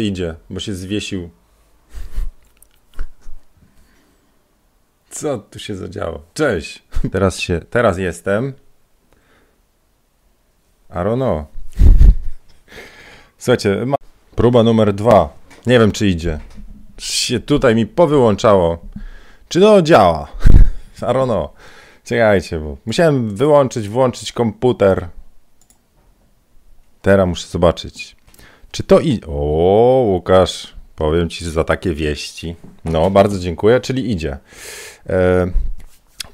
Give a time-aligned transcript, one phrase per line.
[0.00, 1.30] Idzie, bo się zwiesił.
[5.10, 6.22] Co tu się zadziało?
[6.34, 6.82] Cześć!
[7.12, 8.52] Teraz się, teraz jestem.
[10.88, 11.44] Know.
[13.38, 13.96] Słuchajcie, ma...
[14.36, 15.28] próba numer dwa.
[15.66, 16.38] Nie wiem, czy idzie.
[16.98, 18.78] Się tutaj mi powyłączało.
[19.48, 20.28] Czy to działa?
[20.98, 21.48] I don't.
[22.04, 25.08] Czekajcie, bo musiałem wyłączyć, włączyć komputer.
[27.02, 28.16] Teraz muszę zobaczyć.
[28.70, 29.20] Czy to i.
[29.26, 32.56] O, Łukasz, powiem ci za takie wieści.
[32.84, 34.38] No, bardzo dziękuję, czyli idzie.
[35.08, 35.50] E,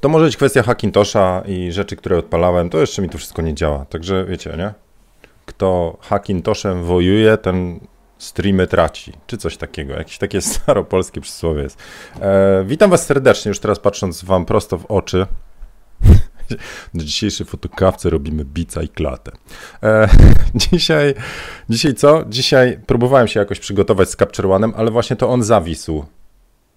[0.01, 2.71] to może być kwestia Hackintosha i rzeczy, które odpalałem.
[2.71, 3.85] To jeszcze mi to wszystko nie działa.
[3.85, 4.75] Także wiecie, nie?
[5.47, 7.81] Kto Hackintoshem wojuje, ten
[8.19, 9.95] streamy traci, czy coś takiego.
[9.95, 11.79] Jakieś takie staropolskie przysłowie jest.
[12.21, 15.27] E, witam was serdecznie, już teraz patrząc wam prosto w oczy.
[16.95, 19.33] Na dzisiejszej fotokawce robimy bica i klatę.
[19.83, 20.09] E,
[20.73, 21.15] dzisiaj,
[21.71, 22.25] dzisiaj co?
[22.29, 26.05] Dzisiaj próbowałem się jakoś przygotować z Capture One'em, ale właśnie to on zawisł.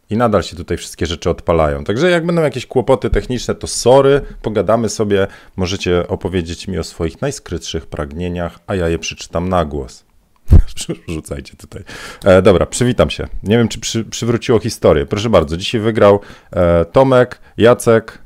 [0.10, 1.84] I nadal się tutaj wszystkie rzeczy odpalają.
[1.84, 5.28] Także jak będą jakieś kłopoty techniczne, to sorry, pogadamy sobie.
[5.56, 10.04] Możecie opowiedzieć mi o swoich najskrytszych pragnieniach, a ja je przeczytam na głos.
[11.08, 11.84] Rzucajcie tutaj.
[12.26, 13.28] E, dobra, przywitam się.
[13.44, 15.06] Nie wiem, czy przy, przywróciło historię.
[15.06, 16.20] Proszę bardzo, dzisiaj wygrał
[16.52, 18.20] e, Tomek, Jacek,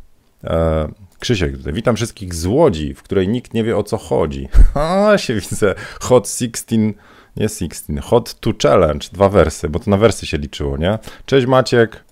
[0.44, 0.88] e,
[1.24, 1.74] Krzysiek tutaj.
[1.74, 4.48] Witam wszystkich z Łodzi, w której nikt nie wie o co chodzi.
[4.74, 5.76] A, się widzę.
[6.02, 6.78] Hot 16,
[7.38, 11.00] nie 16, Hot 2 Challenge, dwa wersy, bo to na wersy się liczyło, nie?
[11.26, 12.04] Cześć Maciek.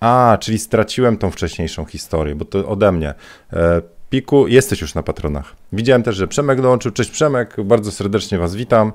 [0.00, 3.14] A, czyli straciłem tą wcześniejszą historię, bo to ode mnie.
[3.52, 5.56] E, Piku, jesteś już na patronach.
[5.72, 6.92] Widziałem też, że Przemek dołączył.
[6.92, 8.92] Cześć Przemek, bardzo serdecznie Was witam.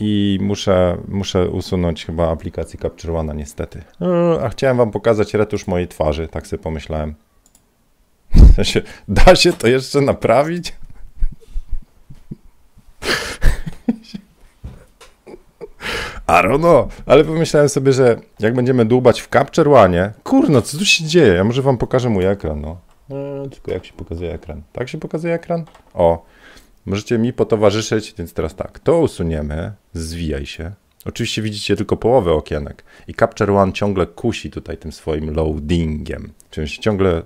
[0.00, 3.82] I muszę, muszę usunąć chyba aplikację Capture One, niestety.
[4.00, 7.14] E, a chciałem Wam pokazać retusz mojej twarzy, tak sobie pomyślałem.
[9.08, 10.72] Da się to jeszcze naprawić?
[16.58, 21.04] Know, ale pomyślałem sobie, że jak będziemy dłubać w Capture One, kurno, co tu się
[21.04, 21.32] dzieje?
[21.34, 22.76] Ja może wam pokażę mój ekran, no.
[23.10, 24.62] Eee, tylko jak się pokazuje ekran?
[24.72, 25.64] Tak się pokazuje ekran?
[25.94, 26.26] O,
[26.86, 30.72] możecie mi potowarzyszyć, więc teraz tak, to usuniemy, zwijaj się.
[31.04, 36.68] Oczywiście widzicie tylko połowę okienek i Capture One ciągle kusi tutaj tym swoim loadingiem, czyli
[36.68, 37.22] się ciągle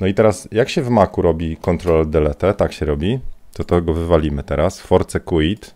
[0.00, 3.20] no i teraz, jak się w Macu robi Ctrl Delete, tak się robi,
[3.52, 4.80] to to go wywalimy teraz.
[4.80, 5.74] Force quit.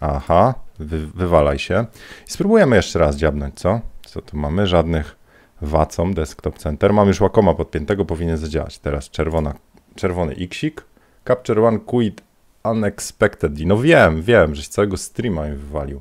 [0.00, 1.86] Aha, wy, wywalaj się.
[2.28, 3.80] I spróbujemy jeszcze raz dziabnąć, co?
[4.06, 4.66] Co tu mamy?
[4.66, 5.16] Żadnych
[5.62, 6.92] Wacom, Desktop Center.
[6.92, 8.78] Mam już Wacoma podpiętego, powinien zadziałać.
[8.78, 9.54] Teraz czerwona,
[9.94, 10.84] czerwony Xik.
[11.26, 12.22] Capture One Quit
[12.64, 13.66] Unexpectedly.
[13.66, 16.00] No wiem, wiem, żeś całego streama mi wywalił.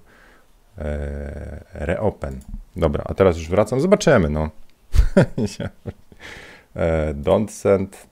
[0.78, 0.86] Eee,
[1.74, 2.40] reopen.
[2.76, 3.82] Dobra, a teraz już wracam.
[3.82, 4.50] Zobaczymy, no.
[6.78, 8.08] E, don't send,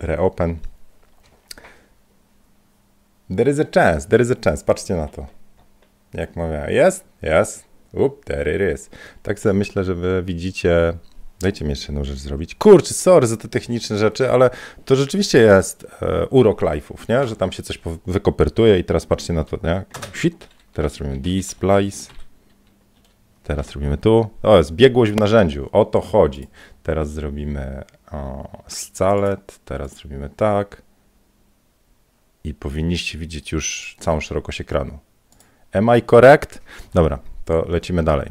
[0.00, 0.58] reopen.
[3.36, 4.64] There is a chance, there is a chance.
[4.64, 5.26] Patrzcie na to.
[6.14, 7.64] Jak mówię, jest, jest.
[7.92, 8.90] Up, there it is.
[9.22, 10.92] Tak sobie myślę, że wy widzicie.
[11.40, 12.54] Dajcie mi jeszcze jedną rzecz zrobić.
[12.54, 14.50] Kurczę, sorry za te techniczne rzeczy, ale
[14.84, 17.26] to rzeczywiście jest e, urok live'ów, nie?
[17.26, 19.84] Że tam się coś wykopertuje i teraz patrzcie na to, nie?
[20.14, 20.48] Shit.
[20.72, 22.08] Teraz robimy displays.
[23.44, 24.30] Teraz robimy tu.
[24.42, 25.68] O, jest biegłość w narzędziu.
[25.72, 26.48] O to chodzi.
[26.82, 29.60] Teraz zrobimy o, scalet.
[29.64, 30.82] Teraz zrobimy tak.
[32.44, 34.98] I powinniście widzieć już całą szerokość ekranu.
[35.72, 36.62] Am I correct?
[36.94, 38.30] Dobra, to lecimy dalej.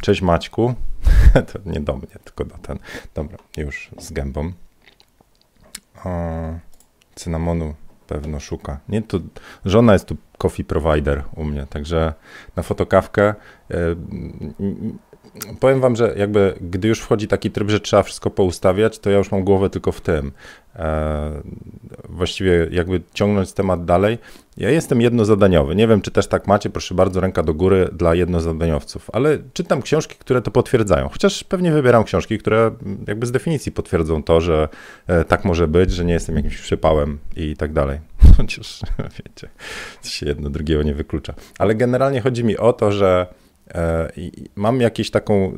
[0.00, 0.74] Cześć Maćku.
[1.52, 2.78] to nie do mnie, tylko do ten.
[3.14, 4.52] Dobra, już z gębą.
[7.14, 7.74] Cynamonu
[8.10, 8.80] pewno szuka.
[8.88, 9.18] Nie, to
[9.64, 12.14] żona jest tu coffee provider u mnie, także
[12.56, 13.34] na fotokawkę.
[15.60, 19.18] Powiem wam, że jakby gdy już wchodzi taki tryb, że trzeba wszystko poustawiać, to ja
[19.18, 20.32] już mam głowę tylko w tym.
[20.76, 21.42] E,
[22.08, 24.18] właściwie jakby ciągnąć temat dalej.
[24.56, 25.76] Ja jestem jednozadaniowy.
[25.76, 29.82] Nie wiem, czy też tak macie, proszę bardzo, ręka do góry dla jednozadaniowców, ale czytam
[29.82, 31.08] książki, które to potwierdzają.
[31.08, 32.70] Chociaż pewnie wybieram książki, które
[33.06, 34.68] jakby z definicji potwierdzą to, że
[35.06, 37.98] e, tak może być, że nie jestem jakimś przypałem i tak dalej.
[38.36, 39.48] Chociaż wiecie,
[40.02, 41.34] się jedno drugiego nie wyklucza.
[41.58, 43.26] Ale generalnie chodzi mi o to, że
[43.74, 44.12] e,
[44.56, 45.52] mam jakieś taką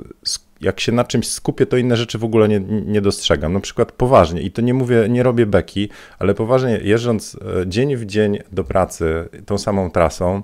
[0.60, 3.52] jak się na czymś skupię, to inne rzeczy w ogóle nie, nie dostrzegam.
[3.52, 5.88] Na przykład poważnie, i to nie mówię, nie robię beki,
[6.18, 10.42] ale poważnie jeżdżąc e, dzień w dzień do pracy tą samą trasą,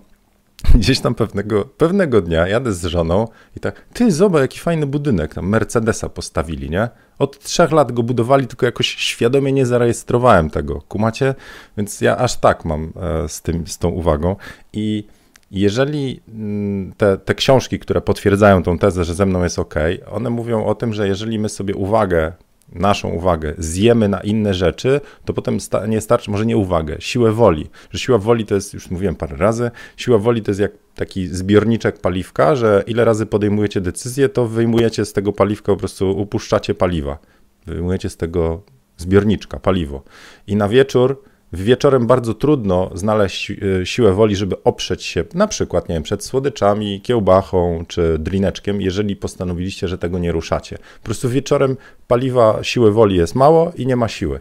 [0.74, 5.34] gdzieś tam pewnego, pewnego dnia jadę z żoną i tak, ty zobacz, jaki fajny budynek,
[5.34, 6.88] tam Mercedesa postawili, nie?
[7.18, 11.34] Od trzech lat go budowali, tylko jakoś świadomie nie zarejestrowałem tego, kumacie?
[11.76, 14.36] Więc ja aż tak mam e, z, tym, z tą uwagą
[14.72, 15.04] i
[15.50, 19.74] jeżeli mm, te, te książki, które potwierdzają tą tezę, że ze mną jest ok,
[20.10, 22.32] one mówią o tym, że jeżeli my sobie uwagę
[22.72, 27.32] naszą uwagę zjemy na inne rzeczy, to potem sta- nie starczy, może nie uwagę, siłę
[27.32, 27.66] woli.
[27.90, 31.26] Że siła woli to jest, już mówiłem parę razy, siła woli to jest jak taki
[31.26, 36.74] zbiorniczek paliwka, że ile razy podejmujecie decyzję, to wyjmujecie z tego paliwka, po prostu upuszczacie
[36.74, 37.18] paliwa.
[37.66, 38.62] Wyjmujecie z tego
[38.96, 40.02] zbiorniczka, paliwo.
[40.46, 41.22] I na wieczór
[41.52, 46.24] wieczorem bardzo trudno znaleźć e, siłę woli, żeby oprzeć się na przykład, nie wiem, przed
[46.24, 50.78] słodyczami, kiełbachą czy drineczkiem, jeżeli postanowiliście, że tego nie ruszacie.
[50.78, 51.76] Po prostu wieczorem
[52.08, 54.40] paliwa siły woli jest mało i nie ma siły.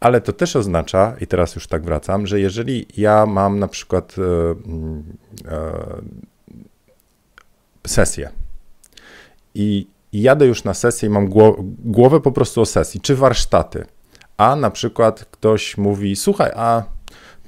[0.00, 4.16] Ale to też oznacza, i teraz już tak wracam, że jeżeli ja mam na przykład
[4.18, 4.22] e,
[5.52, 5.72] e,
[7.86, 8.30] sesję
[9.54, 11.28] i jadę już na sesję i mam
[11.84, 13.84] głowę po prostu o sesji, czy warsztaty,
[14.40, 16.82] a na przykład ktoś mówi, słuchaj, a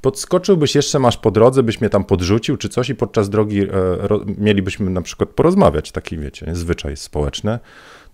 [0.01, 3.67] podskoczyłbyś jeszcze, masz po drodze, byś mnie tam podrzucił czy coś i podczas drogi e,
[3.99, 7.59] ro, mielibyśmy na przykład porozmawiać, taki wiecie, zwyczaj społeczny,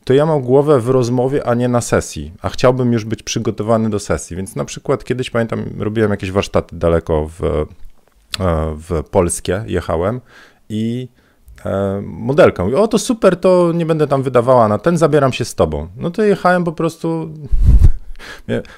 [0.04, 3.90] to ja mam głowę w rozmowie, a nie na sesji, a chciałbym już być przygotowany
[3.90, 7.66] do sesji, więc na przykład kiedyś pamiętam, robiłem jakieś warsztaty daleko w, e,
[8.76, 10.20] w Polskie, jechałem
[10.68, 11.08] i
[11.64, 15.44] e, modelka mówi, o to super, to nie będę tam wydawała na ten, zabieram się
[15.44, 15.88] z tobą.
[15.96, 17.34] No to jechałem po prostu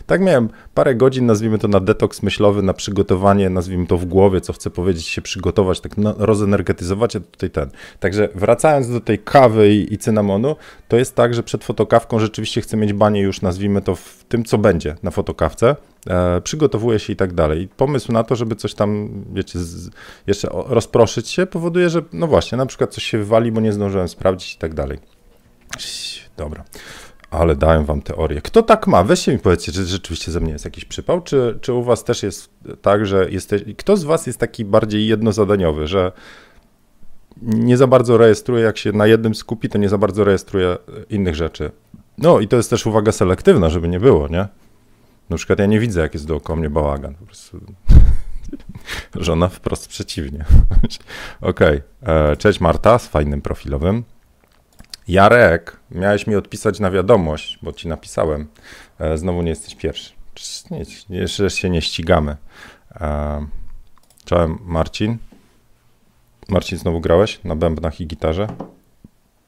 [0.07, 4.41] tak miałem parę godzin, nazwijmy to na detoks myślowy, na przygotowanie, nazwijmy to w głowie,
[4.41, 7.71] co chcę powiedzieć, się przygotować, tak rozenergetyzować, a tutaj ten.
[8.01, 10.57] Także wracając do tej kawy i, i cynamonu,
[10.89, 14.45] to jest tak, że przed fotokawką rzeczywiście chcę mieć banie już, nazwijmy to w tym,
[14.45, 15.77] co będzie na fotokawce,
[16.07, 17.63] e, przygotowuję się i tak dalej.
[17.63, 19.91] I pomysł na to, żeby coś tam, wiecie, z,
[20.27, 24.09] jeszcze rozproszyć się, powoduje, że no właśnie, na przykład coś się wywali, bo nie zdążyłem
[24.09, 24.99] sprawdzić i tak dalej.
[26.37, 26.65] Dobra.
[27.31, 28.41] Ale dają wam teorię.
[28.41, 29.05] Kto tak ma?
[29.05, 32.23] Weźcie mi powiedzcie, czy rzeczywiście ze mnie jest jakiś przypał, czy, czy u was też
[32.23, 32.51] jest
[32.83, 33.63] tak, że jesteś...
[33.79, 36.13] Kto z was jest taki bardziej jednozadaniowy, że
[37.43, 40.77] nie za bardzo rejestruje, jak się na jednym skupi, to nie za bardzo rejestruje
[41.11, 41.71] innych rzeczy.
[42.19, 44.49] No i to jest też uwaga selektywna, żeby nie było, nie?
[45.31, 47.15] Na przykład ja nie widzę, jak jest dookoła mnie bałagan.
[47.15, 47.61] Po prostu...
[49.15, 50.45] Żona wprost przeciwnie.
[51.41, 51.83] Okej.
[52.03, 52.15] Okay.
[52.15, 54.05] E, cześć Marta z fajnym profilowym.
[55.09, 58.49] Jarek, miałeś mi odpisać na wiadomość, bo ci napisałem.
[58.99, 60.13] E, znowu nie jesteś pierwszy.
[60.71, 62.37] Nie, jeszcze się nie ścigamy.
[63.01, 63.47] E,
[64.25, 65.19] czołem Marcin.
[66.49, 68.47] Marcin, znowu grałeś na bębnach i gitarze?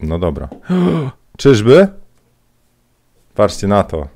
[0.00, 0.48] No dobra.
[1.38, 1.88] Czyżby?
[3.34, 4.08] Patrzcie na to.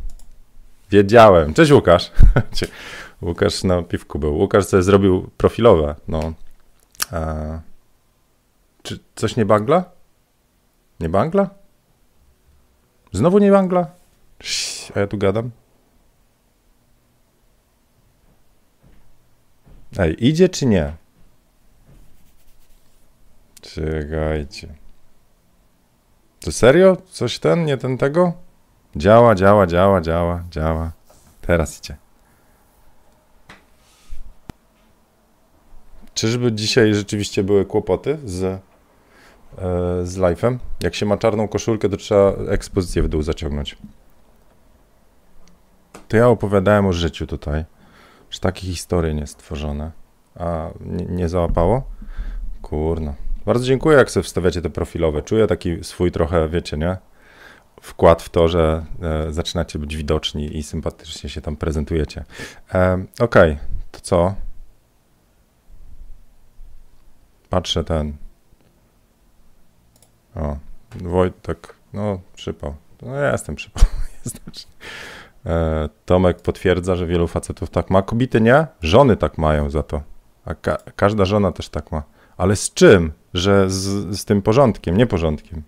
[0.90, 1.54] Wiedziałem.
[1.54, 2.12] Cześć Łukasz.
[3.22, 4.34] Łukasz na piwku był.
[4.34, 5.94] Łukasz sobie zrobił profilowe.
[6.08, 6.32] No.
[7.12, 7.60] E,
[8.82, 9.95] czy coś nie bagla?
[11.00, 11.50] Nie Bangla?
[13.12, 13.86] Znowu nie Bangla?
[14.94, 15.50] A ja tu gadam.
[19.98, 20.92] Ej, idzie czy nie?
[23.60, 24.74] Czekajcie.
[26.40, 26.96] To serio?
[27.10, 28.32] Coś ten, nie ten tego?
[28.96, 30.92] Działa, działa, działa, działa, działa.
[31.40, 31.96] Teraz idzie.
[36.14, 38.60] Czyżby dzisiaj rzeczywiście były kłopoty z
[40.02, 40.58] z live'em.
[40.82, 43.76] Jak się ma czarną koszulkę, to trzeba ekspozycję w dół zaciągnąć.
[46.08, 47.64] To ja opowiadałem o życiu tutaj,
[48.30, 49.90] że takie historie nie stworzone.
[50.38, 51.82] A nie, nie załapało?
[52.62, 53.14] Kurno.
[53.46, 55.22] Bardzo dziękuję, jak sobie wstawiacie te profilowe.
[55.22, 56.96] Czuję taki swój trochę, wiecie, nie?
[57.80, 62.24] Wkład w to, że e, zaczynacie być widoczni i sympatycznie się tam prezentujecie.
[62.74, 63.58] E, Okej, okay.
[63.90, 64.34] to co?
[67.50, 68.16] Patrzę ten.
[70.36, 70.56] O,
[71.04, 72.74] Wojtek, no przypał.
[73.02, 73.84] No ja jestem przypał.
[75.46, 78.02] e, Tomek potwierdza, że wielu facetów tak ma.
[78.02, 78.66] Kobiety nie?
[78.80, 80.02] Żony tak mają za to.
[80.44, 82.02] A ka każda żona też tak ma.
[82.36, 83.12] Ale z czym?
[83.34, 85.62] Że z, z tym porządkiem, nie porządkiem.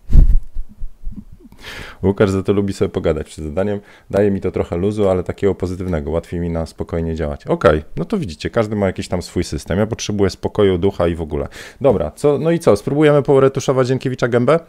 [2.03, 3.81] Łukasz za to lubi sobie pogadać przed zadaniem.
[4.11, 6.11] Daje mi to trochę luzu, ale takiego pozytywnego.
[6.11, 7.47] Łatwiej mi na spokojnie działać.
[7.47, 9.79] Okej, okay, no to widzicie, każdy ma jakiś tam swój system.
[9.79, 11.49] Ja potrzebuję spokoju, ducha i w ogóle.
[11.81, 12.77] Dobra, co, no i co?
[12.77, 14.61] Spróbujemy poretuszować Dziękiewicza gębę?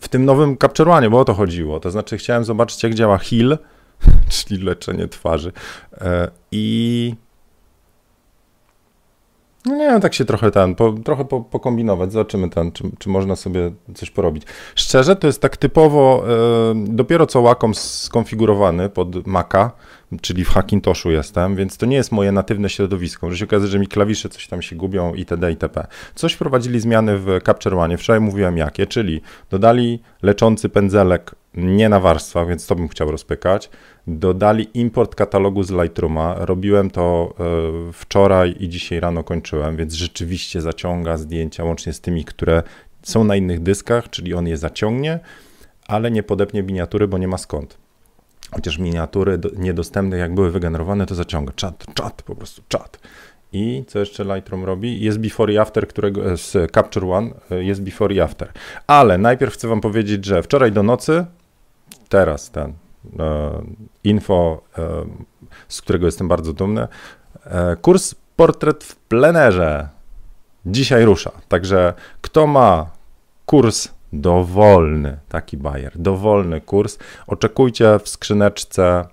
[0.00, 1.80] W tym nowym Capture bo o to chodziło.
[1.80, 3.58] To znaczy chciałem zobaczyć, jak działa heal,
[4.28, 5.52] czyli leczenie twarzy.
[6.00, 7.29] E, I no
[9.66, 13.70] nie tak się trochę ten, po, trochę po, pokombinować, zobaczymy ten, czy, czy można sobie
[13.94, 14.42] coś porobić.
[14.74, 16.24] Szczerze, to jest tak typowo,
[16.70, 19.72] e, dopiero co Wacom skonfigurowany pod Maca,
[20.20, 23.78] czyli w Hackintoshu jestem, więc to nie jest moje natywne środowisko, że się okazuje, że
[23.78, 25.50] mi klawisze coś tam się gubią itd.
[25.50, 25.86] itp.
[26.14, 32.00] Coś wprowadzili zmiany w Capture One, wczoraj mówiłem jakie, czyli dodali leczący pędzelek nie na
[32.00, 33.70] warstwach, więc to bym chciał rozpykać.
[34.06, 36.34] Dodali import katalogu z Lightrooma.
[36.38, 37.34] Robiłem to
[37.88, 42.62] e, wczoraj i dzisiaj rano kończyłem, więc rzeczywiście zaciąga zdjęcia łącznie z tymi, które
[43.02, 45.20] są na innych dyskach, czyli on je zaciągnie,
[45.86, 47.78] ale nie podepnie miniatury, bo nie ma skąd.
[48.50, 51.52] chociaż miniatury do, niedostępne, jak były wygenerowane, to zaciąga.
[51.52, 52.98] Czat, czat, po prostu czat.
[53.52, 55.00] I co jeszcze Lightroom robi?
[55.00, 58.52] Jest before i after, którego z Capture One e, jest before i after.
[58.86, 61.24] Ale najpierw chcę wam powiedzieć, że wczoraj do nocy,
[62.10, 62.72] teraz ten
[63.18, 63.62] e,
[64.04, 65.04] info, e,
[65.68, 66.88] z którego jestem bardzo dumny,
[67.44, 69.88] e, kurs portret w plenerze
[70.66, 71.32] dzisiaj rusza.
[71.48, 72.90] Także kto ma
[73.46, 79.04] kurs dowolny, taki bajer, dowolny kurs, oczekujcie w skrzyneczce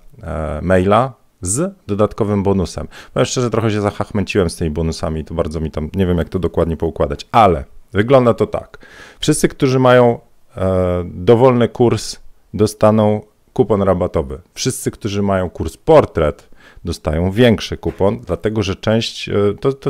[0.62, 2.88] maila z dodatkowym bonusem.
[3.14, 6.30] Powiem szczerze, trochę się zachachmęciłem z tymi bonusami, to bardzo mi tam, nie wiem jak
[6.30, 7.64] to dokładnie poukładać, ale
[7.94, 8.78] wygląda to tak.
[9.20, 10.20] Wszyscy, którzy mają
[11.06, 12.20] dowolny kurs,
[12.58, 13.22] dostaną
[13.54, 14.40] kupon rabatowy.
[14.54, 16.50] Wszyscy, którzy mają kurs portret,
[16.86, 19.90] dostają większy kupon, dlatego że część, e, to, to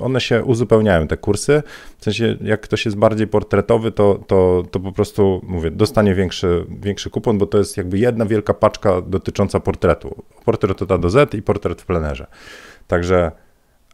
[0.00, 1.62] one się uzupełniają, te kursy.
[1.98, 6.66] W sensie, jak ktoś jest bardziej portretowy, to, to, to po prostu, mówię, dostanie większy,
[6.68, 10.24] większy kupon, bo to jest jakby jedna wielka paczka dotycząca portretu.
[10.44, 12.26] Portret od A do Z i portret w plenerze.
[12.86, 13.32] Także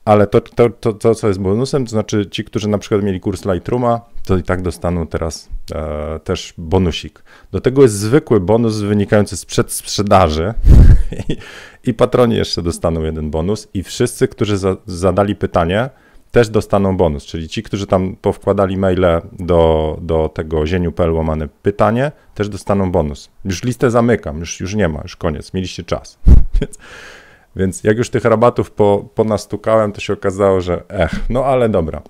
[0.05, 3.21] ale to, to, to, to, co jest bonusem, to znaczy ci, którzy na przykład mieli
[3.21, 7.23] kurs Lightrooma, to i tak dostaną teraz e, też bonusik.
[7.53, 10.55] Do tego jest zwykły bonus wynikający z przedsprzedaży
[11.29, 11.37] i,
[11.91, 15.91] i patroni jeszcze dostaną jeden bonus i wszyscy, którzy za, zadali pytanie,
[16.31, 22.13] też dostaną bonus, czyli ci, którzy tam powkładali maile do, do tego zieniu.pl łamane pytanie,
[22.35, 23.31] też dostaną bonus.
[23.45, 26.19] Już listę zamykam, już, już nie ma, już koniec, mieliście czas.
[26.61, 26.79] Więc
[27.57, 32.03] więc jak już tych rabatów po, ponastukałem, to się okazało, że ech, no ale dobra.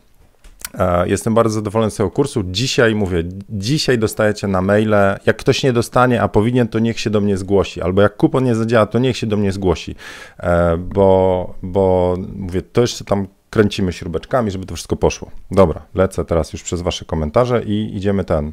[0.79, 2.43] E, jestem bardzo zadowolony z tego kursu.
[2.47, 5.19] Dzisiaj mówię, dzisiaj dostajecie na maile.
[5.27, 7.83] Jak ktoś nie dostanie, a powinien, to niech się do mnie zgłosi.
[7.83, 9.95] Albo jak kupon nie zadziała, to niech się do mnie zgłosi.
[10.39, 15.31] E, bo, bo mówię, to jeszcze tam kręcimy śrubeczkami, żeby to wszystko poszło.
[15.51, 18.53] Dobra, lecę teraz już przez Wasze komentarze i idziemy ten.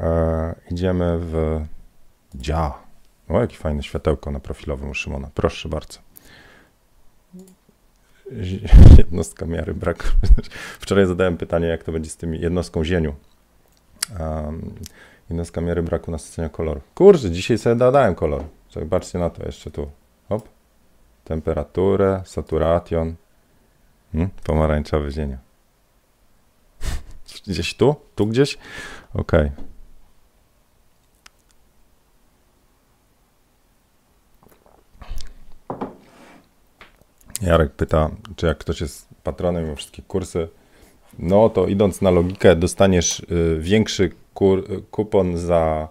[0.00, 1.60] E, idziemy w
[2.34, 2.89] dzia.
[3.30, 5.30] O, jakie fajne światełko na profilowym u Szymona.
[5.34, 5.98] Proszę bardzo.
[8.98, 10.04] Jednostka miary braku.
[10.80, 13.14] Wczoraj zadałem pytanie, jak to będzie z tym jednostką zieniu.
[14.20, 14.74] Um,
[15.30, 16.80] jednostka miary braku nasycenia koloru.
[16.94, 18.44] Kurczę, dzisiaj sobie dodałem kolor.
[18.70, 19.90] Zobaczcie na to jeszcze tu.
[20.28, 20.48] Hop.
[21.24, 23.14] Temperaturę, saturation.
[24.12, 25.38] Hmm, pomarańczowy zieniu.
[27.46, 27.96] Gdzieś tu?
[28.14, 28.58] Tu gdzieś?
[29.14, 29.46] Okej.
[29.46, 29.69] Okay.
[37.40, 40.48] Jarek pyta, czy jak ktoś jest patronem i wszystkie kursy,
[41.18, 45.88] no to idąc na logikę, dostaniesz y, większy kur, kupon za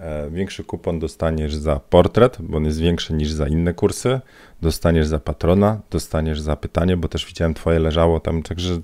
[0.00, 4.20] e, większy kupon dostaniesz za portret, bo on jest większy niż za inne kursy.
[4.62, 8.78] Dostaniesz za patrona, dostaniesz za pytanie, bo też widziałem twoje leżało tam, także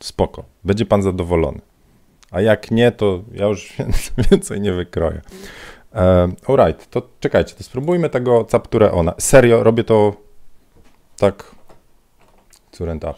[0.00, 0.44] spoko.
[0.64, 1.60] Będzie pan zadowolony.
[2.30, 3.72] A jak nie, to ja już
[4.30, 5.20] więcej nie wykroję.
[5.94, 9.14] E, alright, to czekajcie, to spróbujmy tego capturę ona.
[9.18, 10.16] Serio, robię to
[11.22, 11.54] tak
[12.72, 13.14] current up.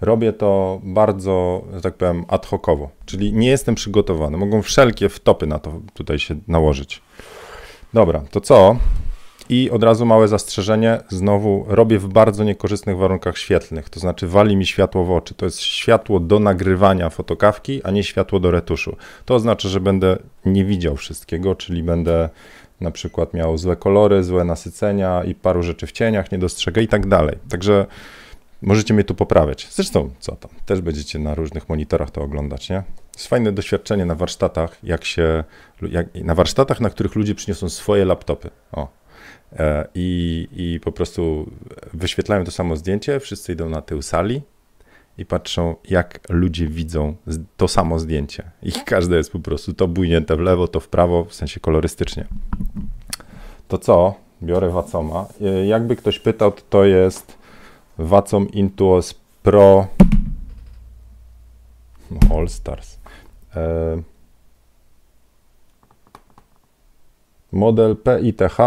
[0.00, 4.36] Robię to bardzo, że tak powiem, ad hocowo, czyli nie jestem przygotowany.
[4.36, 7.02] Mogą wszelkie wtopy na to tutaj się nałożyć.
[7.92, 8.76] Dobra, to co?
[9.48, 14.56] I od razu małe zastrzeżenie, znowu robię w bardzo niekorzystnych warunkach świetlnych, to znaczy wali
[14.56, 15.34] mi światło w oczy.
[15.34, 18.96] To jest światło do nagrywania fotokawki, a nie światło do retuszu.
[19.24, 22.28] To oznacza, że będę nie widział wszystkiego, czyli będę
[22.80, 26.88] na przykład miał złe kolory, złe nasycenia i paru rzeczy w cieniach nie dostrzegę i
[26.88, 27.38] tak dalej.
[27.48, 27.86] Także
[28.62, 29.68] możecie mnie tu poprawiać.
[29.70, 32.82] Zresztą, co tam, też będziecie na różnych monitorach to oglądać, nie?
[33.14, 35.44] Jest fajne doświadczenie na warsztatach, jak się,
[35.82, 38.50] jak, na warsztatach, na których ludzie przyniosą swoje laptopy.
[38.72, 38.88] O.
[39.52, 41.50] E, I, I po prostu
[41.92, 44.42] wyświetlają to samo zdjęcie, wszyscy idą na tył sali,
[45.18, 47.14] i patrzą, jak ludzie widzą
[47.56, 48.50] to samo zdjęcie.
[48.62, 52.26] I każde jest po prostu to bujnięte w lewo, to w prawo, w sensie kolorystycznie.
[53.68, 54.14] To co?
[54.42, 55.26] Biorę Wacoma.
[55.40, 57.38] E, jakby ktoś pytał, to, to jest
[57.98, 59.86] Wacom Intuos Pro
[62.30, 62.98] All Stars.
[63.56, 64.02] E,
[67.52, 68.58] model PITH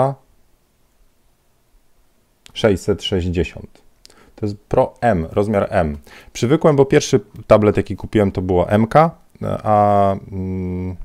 [2.54, 3.87] 660.
[4.38, 5.98] To jest Pro M, rozmiar M.
[6.34, 8.96] Przywykłem, bo pierwszy tablet, jaki kupiłem, to było MK,
[9.64, 10.96] a mm,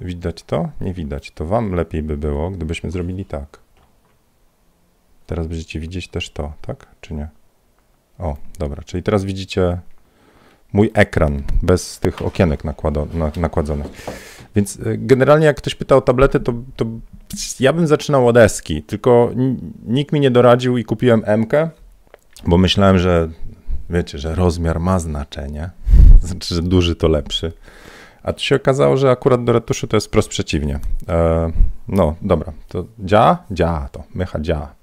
[0.00, 0.68] widać to?
[0.80, 1.30] Nie widać.
[1.30, 3.58] To Wam lepiej by było, gdybyśmy zrobili tak.
[5.26, 6.86] Teraz będziecie widzieć też to, tak?
[7.00, 7.28] Czy nie?
[8.18, 8.82] O, dobra.
[8.82, 9.80] Czyli teraz widzicie
[10.72, 12.62] mój ekran bez tych okienek
[13.36, 13.86] nakładzonych.
[14.54, 16.86] Więc y, generalnie jak ktoś pyta o tablety, to, to
[17.60, 19.30] ja bym zaczynał od Eski, tylko
[19.86, 21.52] nikt mi nie doradził i kupiłem MK
[22.46, 23.28] bo myślałem, że
[23.90, 25.70] wiecie, że rozmiar ma znaczenie,
[26.22, 27.52] znaczy, że duży to lepszy.
[28.22, 30.80] A tu się okazało, że akurat do retuszu to jest wprost przeciwnie.
[31.08, 31.50] E,
[31.88, 33.44] no, dobra, to działa?
[33.50, 34.74] Działa to, mycha działa.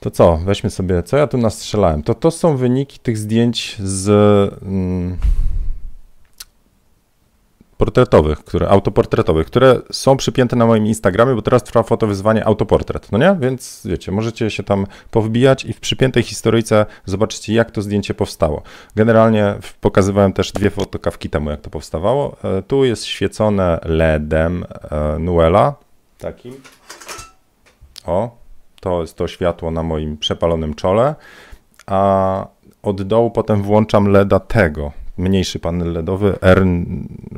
[0.00, 2.02] To co, weźmy sobie, co ja tu nastrzelałem?
[2.02, 4.08] To to są wyniki tych zdjęć z
[4.62, 5.18] mm,
[7.78, 13.18] portretowych, które, autoportretowych, które są przypięte na moim Instagramie, bo teraz trwa fotowyzwanie autoportret, no
[13.18, 13.36] nie?
[13.40, 18.62] Więc wiecie, możecie się tam powbijać i w przypiętej historyjce zobaczycie, jak to zdjęcie powstało.
[18.96, 22.36] Generalnie pokazywałem też dwie fotokawki temu, jak to powstawało.
[22.44, 25.74] E, tu jest świecone LEDem e, Nuela,
[26.18, 26.54] takim.
[28.06, 28.36] O,
[28.80, 31.14] to jest to światło na moim przepalonym czole,
[31.86, 32.46] a
[32.82, 36.66] od dołu potem włączam LEDa tego, mniejszy panel LEDowy, R,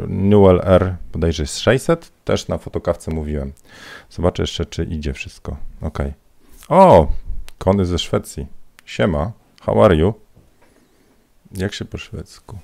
[0.08, 3.52] Newell R, bodajże jest 600, też na fotokawce mówiłem.
[4.10, 5.56] Zobaczę jeszcze, czy idzie wszystko.
[5.80, 5.99] Ok.
[6.68, 7.12] O,
[7.58, 8.46] kony ze Szwecji.
[8.84, 10.14] Siema, how are you?
[11.52, 12.58] Jak się po szwedzku?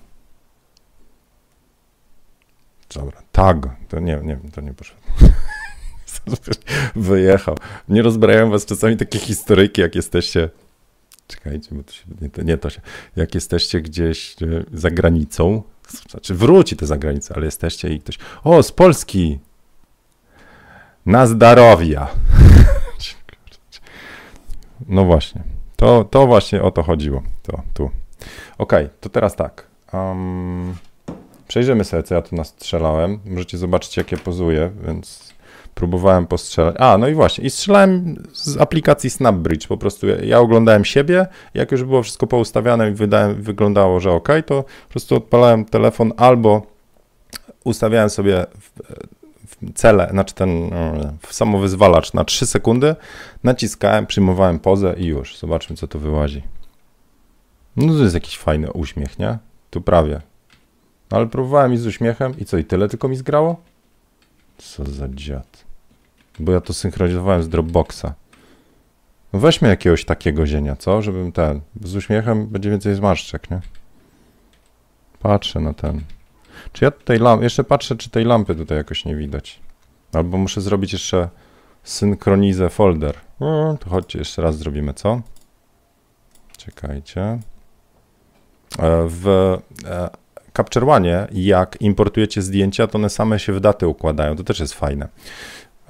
[2.95, 3.57] Dobra, tag,
[3.89, 5.07] to nie, nie, to nie po szwedzku.
[6.97, 7.57] Wyjechał.
[7.89, 10.51] Nie rozbrajają was czasami takie historyjki, jak jesteście
[11.27, 12.81] Czekajcie, bo to się, nie, to, nie to się.
[13.17, 15.63] Jak jesteście gdzieś e, za granicą,
[16.11, 18.19] znaczy wróci to za granicę, ale jesteście i ktoś.
[18.45, 19.39] O, z Polski!
[21.07, 22.09] Na zdrowia!
[24.89, 25.43] No właśnie.
[25.77, 27.23] To, to właśnie o to chodziło.
[27.43, 27.91] To tu.
[28.59, 29.67] Ok, to teraz tak.
[29.93, 30.75] Um,
[31.49, 33.21] przejrzymy sobie, co ja tu nastrzelałem.
[33.25, 35.35] Możecie zobaczyć, jakie pozuję, więc
[35.77, 36.77] próbowałem postrzelać.
[36.79, 39.67] A, no i właśnie, i strzelałem z aplikacji SnapBridge.
[39.67, 44.29] Po prostu ja, oglądałem siebie, jak już było wszystko poustawiane i wydałem, wyglądało, że ok,
[44.47, 46.63] to po prostu odpalałem telefon albo
[47.65, 48.71] ustawiałem sobie w,
[49.47, 50.71] w cele, znaczy ten
[51.27, 52.97] w samowyzwalacz na 3 sekundy,
[53.45, 55.39] naciskałem, przyjmowałem pozę i już.
[55.39, 56.43] Zobaczmy, co to wyłazi.
[57.77, 59.39] No to jest jakiś fajny uśmiech, nie?
[59.71, 60.21] Tu prawie.
[61.11, 63.57] No, ale próbowałem i z uśmiechem i co, i tyle tylko mi zgrało?
[64.59, 65.66] Co za dziad.
[66.39, 68.15] Bo ja to synchronizowałem z Dropboxa.
[69.33, 71.03] No weźmy jakiegoś takiego zienia, co?
[71.03, 71.61] Żebym ten.
[71.83, 73.61] Z uśmiechem będzie więcej zmarszczek, nie?
[75.19, 76.01] Patrzę na ten.
[76.73, 77.43] Czy ja tutaj lamp.
[77.43, 79.61] Jeszcze patrzę, czy tej lampy tutaj jakoś nie widać.
[80.13, 81.29] Albo muszę zrobić jeszcze
[81.83, 83.15] synchronizę folder.
[83.41, 85.21] No, to chodźcie, jeszcze raz zrobimy, co?
[86.57, 87.23] Czekajcie.
[87.23, 87.39] E,
[89.09, 89.29] w
[89.85, 90.11] e,
[90.57, 94.37] Capture One, jak importujecie zdjęcia, to one same się w daty układają.
[94.37, 95.09] To też jest fajne.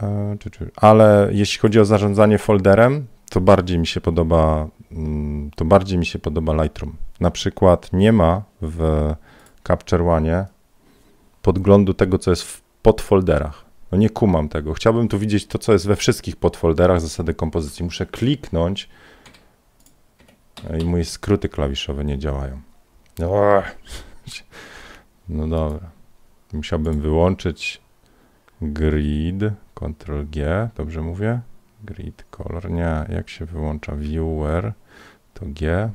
[0.02, 0.36] E,
[0.76, 6.06] ale jeśli chodzi o zarządzanie folderem, to bardziej mi się podoba, mm, to bardziej mi
[6.06, 6.96] się podoba Lightroom.
[7.20, 9.14] Na przykład nie ma w
[9.64, 10.46] Capture One
[11.42, 13.64] podglądu tego, co jest w podfolderach.
[13.92, 14.74] No nie kumam tego.
[14.74, 17.84] Chciałbym tu widzieć to, co jest we wszystkich podfolderach zasady kompozycji.
[17.84, 18.88] Muszę kliknąć
[20.80, 22.60] i moje skróty klawiszowe nie działają.
[25.28, 25.90] No dobra.
[26.52, 27.80] Musiałbym wyłączyć
[28.62, 29.44] grid,
[29.80, 31.40] Ctrl G, dobrze mówię?
[31.84, 34.72] Grid color, nie, jak się wyłącza viewer,
[35.34, 35.90] to G.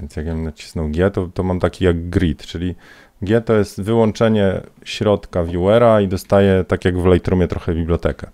[0.00, 2.74] Więc jak ja nacisnął G, to, to mam taki jak grid, czyli
[3.22, 8.30] G to jest wyłączenie środka viewera i dostaję, tak jak w Lightroomie, trochę bibliotekę.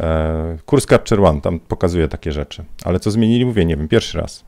[0.00, 2.64] E, kurs Capture One tam pokazuje takie rzeczy.
[2.84, 4.44] Ale co zmienili, mówię, nie wiem, pierwszy raz.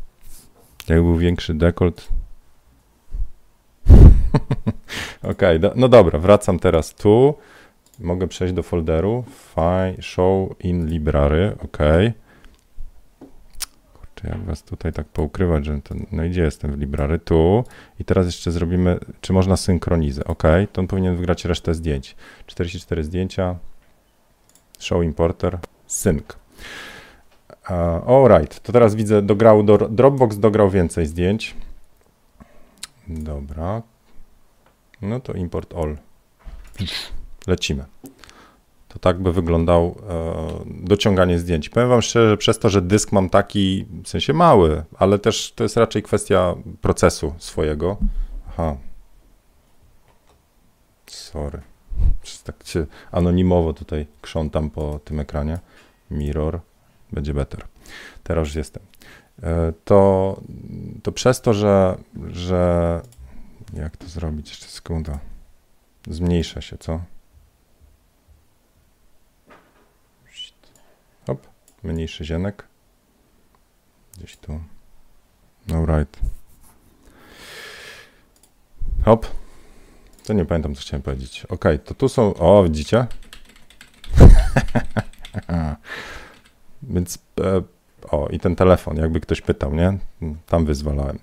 [0.89, 2.09] Jak był większy dekolt,
[5.33, 7.35] ok, do, no dobra, wracam teraz tu.
[7.99, 9.25] Mogę przejść do folderu.
[9.55, 11.79] File, show in library, ok.
[13.95, 17.19] Kurczę, jak was tutaj tak poukrywać, że to, no i gdzie jestem w library?
[17.19, 17.65] Tu.
[18.01, 20.43] I teraz jeszcze zrobimy, czy można synchronizę, ok.
[20.73, 22.17] To on powinien wygrać resztę zdjęć.
[22.47, 23.57] 44 zdjęcia.
[24.79, 26.23] Show importer, sync.
[28.07, 31.55] Alright, to teraz widzę, dograł, do, Dropbox dograł więcej zdjęć.
[33.09, 33.83] Dobra,
[35.03, 35.97] no to import all.
[37.49, 37.85] Lecimy.
[38.89, 40.25] To tak by wyglądał e,
[40.67, 41.69] dociąganie zdjęć.
[41.69, 45.65] Powiem wam szczerze, przez to, że dysk mam taki, w sensie mały, ale też to
[45.65, 47.97] jest raczej kwestia procesu swojego.
[48.49, 48.77] Aha.
[51.07, 51.61] Sorry.
[52.45, 55.59] Tak się anonimowo tutaj krzątam po tym ekranie.
[56.11, 56.61] Mirror.
[57.13, 57.65] Będzie better.
[58.23, 58.83] Teraz już jestem.
[59.43, 60.41] E, to,
[61.03, 61.99] to przez to, że,
[62.31, 63.01] że
[63.73, 64.49] jak to zrobić?
[64.49, 65.19] Jeszcze sekunda.
[66.09, 67.01] Zmniejsza się, co?
[71.29, 71.47] Hop,
[71.83, 72.69] mniejszy zienek.
[74.19, 74.61] Gdzieś tu.
[75.69, 76.19] No right.
[79.05, 79.27] Hop.
[80.27, 81.47] To nie pamiętam, co chciałem powiedzieć.
[81.49, 82.35] Ok, to tu są.
[82.35, 83.07] O, widzicie?
[86.83, 87.19] Więc.
[87.41, 87.63] E,
[88.11, 89.99] o, i ten telefon, jakby ktoś pytał, nie?
[90.47, 91.19] Tam wyzwalałem.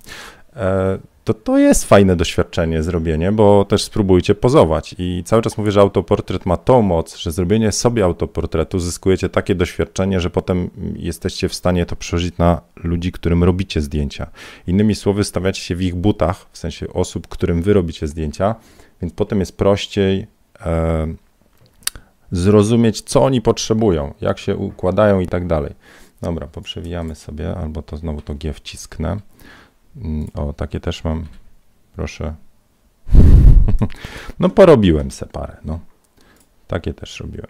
[0.56, 4.94] E, to to jest fajne doświadczenie zrobienie, bo też spróbujcie pozować.
[4.98, 9.54] I cały czas mówię, że autoportret ma tą moc, że zrobienie sobie autoportretu zyskujecie takie
[9.54, 14.26] doświadczenie, że potem jesteście w stanie to przeżyć na ludzi, którym robicie zdjęcia.
[14.66, 18.54] Innymi słowy, stawiacie się w ich butach, w sensie osób, którym wy robicie zdjęcia,
[19.02, 20.26] więc potem jest prościej
[20.60, 21.06] e,
[22.30, 25.74] zrozumieć, co oni potrzebują, jak się układają i tak dalej.
[26.22, 29.16] Dobra, poprzewijamy sobie, albo to znowu to G wcisknę.
[29.96, 31.26] Mm, o, takie też mam.
[31.96, 32.34] Proszę.
[34.38, 35.56] No, porobiłem se parę.
[35.64, 35.80] No.
[36.66, 37.46] Takie też robiłem.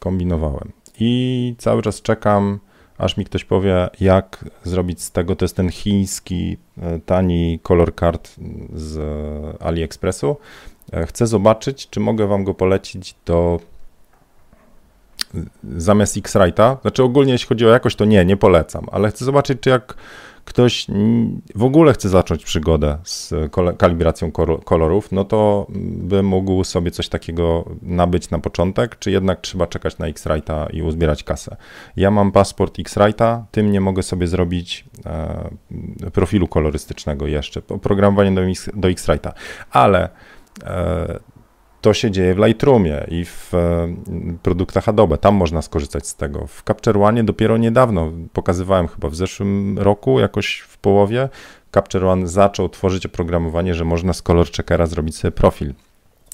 [0.00, 0.72] Kombinowałem.
[1.00, 2.58] I cały czas czekam,
[2.98, 5.36] aż mi ktoś powie, jak zrobić z tego.
[5.36, 8.34] To jest ten chiński, e, tani color card
[8.74, 8.98] z
[9.62, 10.36] AliExpressu.
[10.92, 13.60] E, chcę zobaczyć, czy mogę Wam go polecić do
[15.76, 16.80] zamiast X-Rite'a.
[16.82, 19.94] Znaczy ogólnie jeśli chodzi o jakość, to nie, nie polecam, ale chcę zobaczyć, czy jak
[20.44, 20.86] ktoś
[21.54, 23.34] w ogóle chce zacząć przygodę z
[23.78, 24.32] kalibracją
[24.64, 29.98] kolorów, no to by mógł sobie coś takiego nabyć na początek, czy jednak trzeba czekać
[29.98, 31.56] na X-Rite'a i uzbierać kasę.
[31.96, 35.50] Ja mam paszport X-Rite'a, tym nie mogę sobie zrobić e,
[36.12, 38.40] profilu kolorystycznego jeszcze, oprogramowanie do,
[38.74, 39.32] do X-Rite'a,
[39.70, 40.08] ale
[40.64, 41.18] e,
[41.82, 43.94] to się dzieje w Lightroomie i w e,
[44.42, 45.18] produktach Adobe.
[45.18, 46.46] Tam można skorzystać z tego.
[46.46, 51.28] W Capture One dopiero niedawno, pokazywałem chyba w zeszłym roku, jakoś w połowie,
[51.74, 55.74] Capture One zaczął tworzyć oprogramowanie, że można z Color Checkera zrobić sobie profil.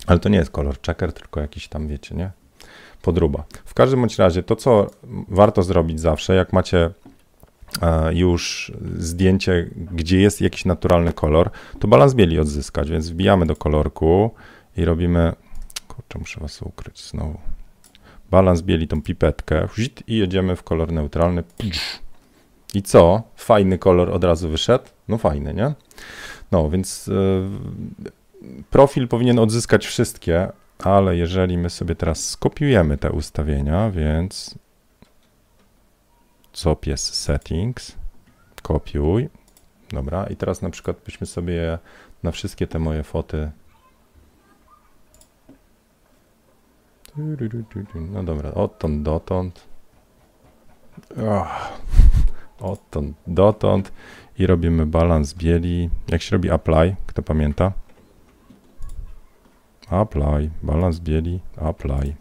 [0.06, 2.30] Ale to nie jest Color Checker, tylko jakiś tam, wiecie, nie?
[3.02, 3.44] Podruba.
[3.64, 4.86] W każdym bądź razie, to co
[5.28, 6.90] warto zrobić zawsze, jak macie
[7.82, 13.56] e, już zdjęcie, gdzie jest jakiś naturalny kolor, to balans bieli odzyskać, więc wbijamy do
[13.56, 14.30] kolorku,
[14.78, 15.32] i robimy,
[15.88, 17.38] kurczę, muszę was ukryć znowu,
[18.30, 19.68] balans bieli tą pipetkę
[20.06, 21.44] i jedziemy w kolor neutralny.
[22.74, 23.22] I co?
[23.36, 24.84] Fajny kolor od razu wyszedł?
[25.08, 25.74] No fajny, nie?
[26.52, 33.90] No, więc yy, profil powinien odzyskać wszystkie, ale jeżeli my sobie teraz skopiujemy te ustawienia,
[33.90, 34.54] więc
[36.52, 37.96] co pies settings,
[38.62, 39.28] kopiuj,
[39.90, 41.78] dobra, i teraz na przykład byśmy sobie
[42.22, 43.50] na wszystkie te moje foty
[48.12, 49.68] No dobra, odtąd dotąd.
[51.28, 51.72] Oh,
[52.60, 53.92] odtąd dotąd.
[54.38, 55.90] I robimy balans bieli.
[56.08, 56.96] Jak się robi apply?
[57.06, 57.72] Kto pamięta?
[59.90, 62.14] Apply, balans bieli, apply.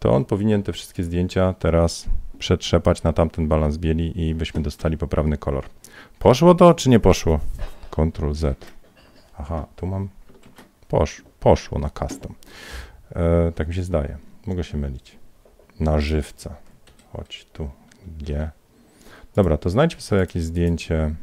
[0.00, 4.98] To on powinien te wszystkie zdjęcia teraz przetrzepać na tamten balans bieli i byśmy dostali
[4.98, 5.64] poprawny kolor.
[6.18, 7.40] Poszło to, czy nie poszło?
[7.90, 8.66] Ctrl Z.
[9.38, 10.08] Aha, tu mam.
[10.88, 12.34] Posz, poszło na custom.
[13.16, 14.18] E, tak mi się zdaje.
[14.46, 15.18] Mogę się mylić.
[15.80, 16.54] Na żywca.
[17.12, 17.70] Chodź tu.
[18.18, 18.50] G.
[19.34, 21.14] Dobra, to znajdźmy sobie jakieś zdjęcie.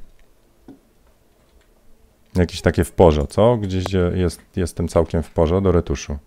[2.35, 3.57] Jakieś takie w porze, co?
[3.57, 6.17] Gdzieś gdzie jest, jestem całkiem w porze do retuszu.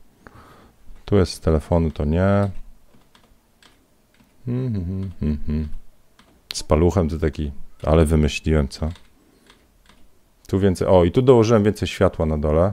[1.04, 2.50] Tu jest z telefonu, to nie.
[4.46, 5.68] Hmm, hmm, hmm.
[6.54, 8.88] Z paluchem to taki, ale wymyśliłem, co?
[10.48, 12.72] Tu więcej, o i tu dołożyłem więcej światła na dole.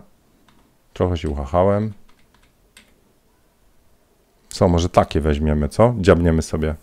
[0.94, 1.94] Trochę się uchachałem.
[4.58, 5.96] Co, może takie weźmiemy, co?
[6.00, 6.76] Dziabniemy sobie.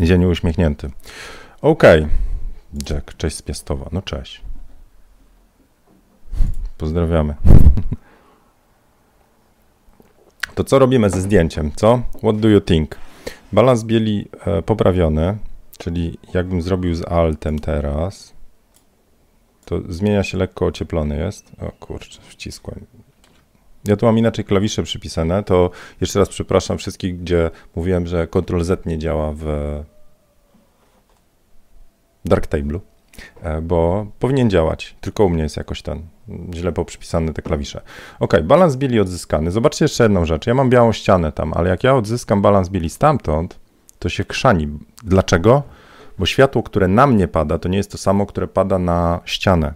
[0.00, 0.90] Zieniu uśmiechnięty.
[1.62, 2.02] Okej.
[2.02, 2.14] Okay.
[2.90, 3.88] Jack, cześć z Piastowa.
[3.92, 4.40] No cześć.
[6.78, 7.34] Pozdrawiamy.
[10.54, 12.02] To co robimy ze zdjęciem, co?
[12.18, 12.96] What do you think?
[13.52, 15.38] Balans bieli e, poprawiony,
[15.78, 18.34] czyli jakbym zrobił z altem teraz,
[19.64, 21.52] to zmienia się lekko ocieplony jest.
[21.60, 22.86] O kurczę, wcisłem.
[23.84, 28.62] Ja tu mam inaczej klawisze przypisane, to jeszcze raz przepraszam wszystkich, gdzie mówiłem, że Ctrl
[28.62, 29.44] Z nie działa w
[32.28, 32.80] Darktable'u,
[33.42, 36.02] e, bo powinien działać, tylko u mnie jest jakoś ten
[36.54, 37.80] źle poprzypisane te klawisze.
[38.20, 39.50] Ok, balans bieli odzyskany.
[39.50, 40.46] Zobaczcie jeszcze jedną rzecz.
[40.46, 43.58] Ja mam białą ścianę tam, ale jak ja odzyskam balans bieli stamtąd,
[43.98, 44.68] to się krzani.
[45.02, 45.62] Dlaczego?
[46.18, 49.74] Bo światło, które na mnie pada, to nie jest to samo, które pada na ścianę.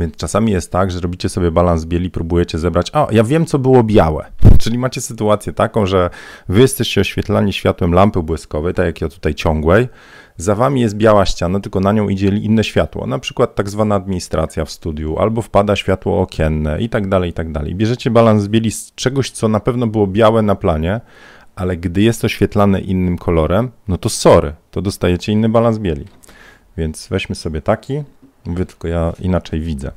[0.00, 3.58] Więc czasami jest tak, że robicie sobie balans bieli, próbujecie zebrać, a ja wiem, co
[3.58, 4.26] było białe.
[4.58, 6.10] Czyli macie sytuację taką, że
[6.48, 9.88] wy jesteście oświetlani światłem lampy błyskowej, tak jak ja tutaj ciągłej,
[10.36, 13.94] za wami jest biała ściana, tylko na nią idzie inne światło, na przykład tak zwana
[13.94, 17.74] administracja w studiu, albo wpada światło okienne i tak dalej, i tak dalej.
[17.74, 21.00] Bierzecie balans bieli z czegoś, co na pewno było białe na planie,
[21.56, 26.04] ale gdy jest oświetlane innym kolorem, no to sorry, to dostajecie inny balans bieli.
[26.76, 28.02] Więc weźmy sobie taki,
[28.44, 29.90] Mówię tylko ja inaczej widzę.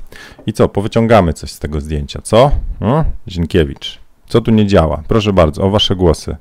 [0.46, 2.50] I co, powyciągamy coś z tego zdjęcia, co?
[2.80, 3.04] No?
[3.28, 3.98] Zienkiewicz.
[4.26, 5.02] Co tu nie działa?
[5.08, 6.36] Proszę bardzo, o wasze głosy.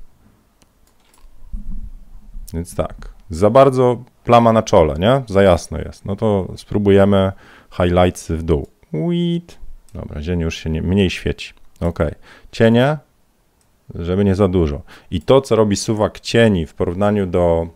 [2.54, 5.22] Więc tak, za bardzo plama na czole, nie?
[5.28, 6.06] Za jasno jest.
[6.06, 7.32] No to spróbujemy
[7.72, 8.68] highlights w dół.
[8.94, 9.58] Wit.
[9.94, 11.54] Dobra, dzień już się nie, mniej świeci.
[11.80, 12.00] Ok.
[12.52, 12.98] Cienie,
[13.96, 14.82] żeby nie za dużo.
[15.12, 17.68] I to, co robi suwak cieni w porównaniu do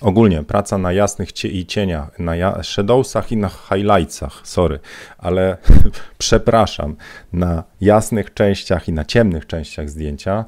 [0.00, 4.78] ogólnie praca na jasnych cie i cieniach, na shadowsach i na highlightsach, sorry,
[5.18, 5.56] ale
[6.18, 6.96] przepraszam,
[7.32, 10.44] na jasnych częściach i na ciemnych częściach zdjęcia,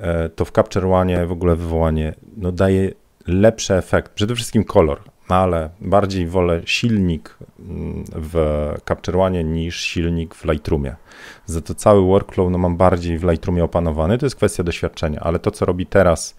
[0.00, 2.90] e, to w Capture One w ogóle wywołanie no, daje
[3.26, 4.12] lepszy efekt.
[4.12, 5.00] Przede wszystkim kolor,
[5.30, 8.36] no, ale bardziej wolę silnik mm, w
[8.88, 10.96] Capture One niż silnik w Lightroomie.
[11.46, 14.18] Za to cały workflow no, mam bardziej w Lightroomie opanowany.
[14.18, 16.36] To jest kwestia doświadczenia, ale to, co robi teraz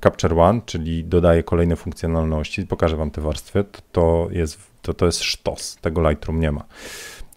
[0.00, 5.06] Capture One, czyli dodaje kolejne funkcjonalności, pokażę Wam te warstwy, to, to, jest, to, to
[5.06, 5.76] jest sztos.
[5.76, 6.64] Tego Lightroom nie ma.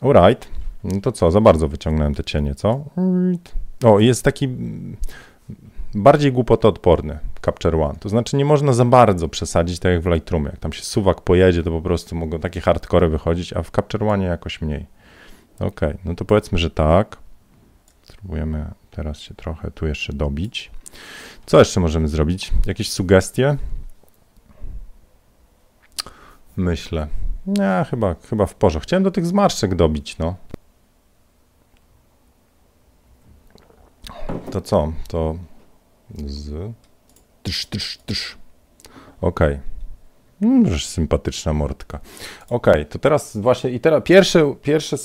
[0.02, 0.48] Alright.
[0.84, 2.86] No to co, za bardzo wyciągnąłem te cienie, co?
[3.84, 4.50] O, jest taki
[5.94, 7.96] bardziej głupotoodporny Capture One.
[8.00, 10.46] To znaczy nie można za bardzo przesadzić, tak jak w Lightroomie.
[10.46, 14.04] Jak tam się suwak pojedzie, to po prostu mogą takie hardcore wychodzić, a w Capture
[14.04, 14.86] One jakoś mniej.
[15.60, 17.18] Ok, no to powiedzmy, że tak.
[18.04, 20.72] Spróbujemy teraz się trochę tu jeszcze dobić.
[21.52, 22.52] Co jeszcze możemy zrobić?
[22.66, 23.58] Jakieś sugestie?
[26.58, 27.08] Myślę.
[27.48, 28.88] Nie, chyba, chyba w porządku.
[28.88, 30.36] Chciałem do tych zmarszczek dobić, no.
[34.52, 34.94] To co?
[35.08, 35.36] To
[36.26, 36.74] z...
[37.44, 38.38] Tysz, tysz, tysz.
[39.22, 39.60] Okej.
[40.40, 40.50] Okay.
[40.50, 42.00] Mm, sympatyczna mordka.
[42.50, 44.98] Okej, okay, to teraz właśnie i teraz pierwsze, pierwsze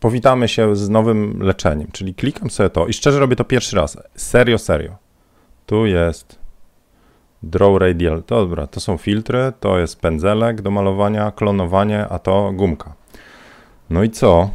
[0.00, 3.98] powitamy się z nowym leczeniem, czyli klikam sobie to i szczerze robię to pierwszy raz.
[4.14, 5.05] Serio, serio.
[5.66, 6.38] Tu jest
[7.42, 8.22] Draw Radial.
[8.26, 12.94] Dobra, to są filtry, to jest pędzelek do malowania, klonowanie, a to gumka.
[13.90, 14.50] No i co?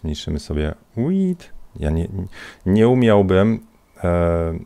[0.00, 1.52] Zmniejszymy sobie width.
[1.76, 2.08] Ja nie,
[2.66, 3.66] nie umiałbym
[4.04, 4.58] e,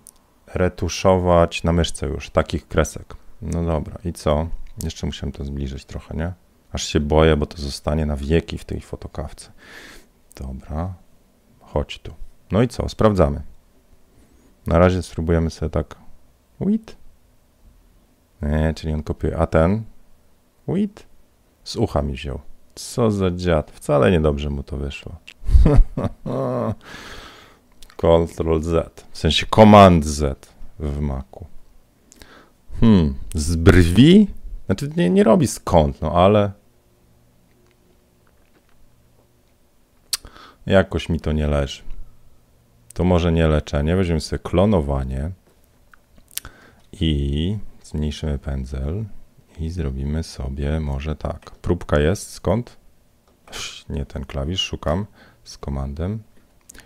[0.55, 3.14] retuszować na myszce już takich kresek.
[3.42, 4.49] No dobra, i co?
[4.85, 6.33] Jeszcze musiałem to zbliżyć trochę, nie?
[6.72, 9.53] Aż się boję, bo to zostanie na wieki w tej fotokawce.
[10.37, 10.94] Dobra,
[11.61, 12.14] chodź tu.
[12.51, 12.88] No i co?
[12.88, 13.42] Sprawdzamy.
[14.66, 15.96] Na razie spróbujemy sobie tak.
[16.61, 16.96] Wit.
[18.42, 19.37] Nie, czyli on kopiuje.
[19.38, 19.83] A ten?
[20.68, 21.07] Wit.
[21.64, 22.40] Z ucha mi wziął.
[22.74, 23.70] Co za dziad.
[23.70, 25.16] Wcale niedobrze mu to wyszło.
[27.96, 29.07] Ctrl Z.
[29.11, 31.46] W sensie Command Z w Macu.
[32.81, 34.29] Hmm, z brwi?
[34.66, 36.52] Znaczy nie, nie robi skąd, no ale
[40.66, 41.83] jakoś mi to nie leży.
[42.96, 43.96] To może nie leczenie.
[43.96, 45.30] Weźmiemy sobie klonowanie
[46.92, 49.04] i zmniejszymy pędzel
[49.59, 51.50] i zrobimy sobie może tak.
[51.50, 52.76] Próbka jest skąd?
[53.88, 55.06] Nie ten klawisz, szukam
[55.44, 56.22] z komandem.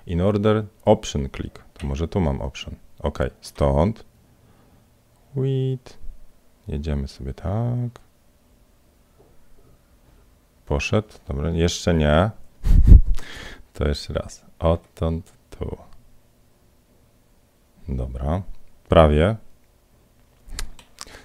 [0.06, 1.64] In order option click.
[1.74, 2.74] To może tu mam option.
[2.98, 4.04] Ok, stąd.
[5.36, 5.98] With.
[6.68, 8.00] Jedziemy sobie tak.
[10.66, 11.08] Poszedł.
[11.28, 12.30] Dobra, jeszcze nie.
[13.74, 14.46] to jeszcze raz.
[14.58, 15.89] Odtąd tu.
[17.90, 18.42] Dobra.
[18.88, 19.36] Prawie.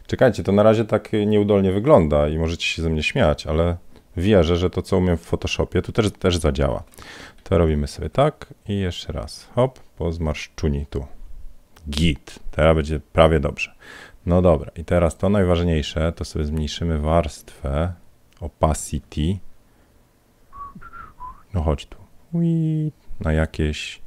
[0.08, 3.78] Czekajcie, to na razie tak nieudolnie wygląda i możecie się ze mnie śmiać, ale
[4.18, 6.84] wierzę, że to, co umiem w Photoshopie, to też, też zadziała.
[7.44, 9.48] To robimy sobie tak i jeszcze raz.
[9.56, 11.06] Hop, po zmarszczuni tu.
[11.90, 12.40] Git.
[12.52, 13.76] Teraz będzie prawie dobrze.
[14.26, 17.94] No dobra, i teraz to najważniejsze, to sobie zmniejszymy warstwę
[18.40, 19.38] opacity.
[21.54, 21.98] No chodź tu.
[23.20, 24.02] Na jakieś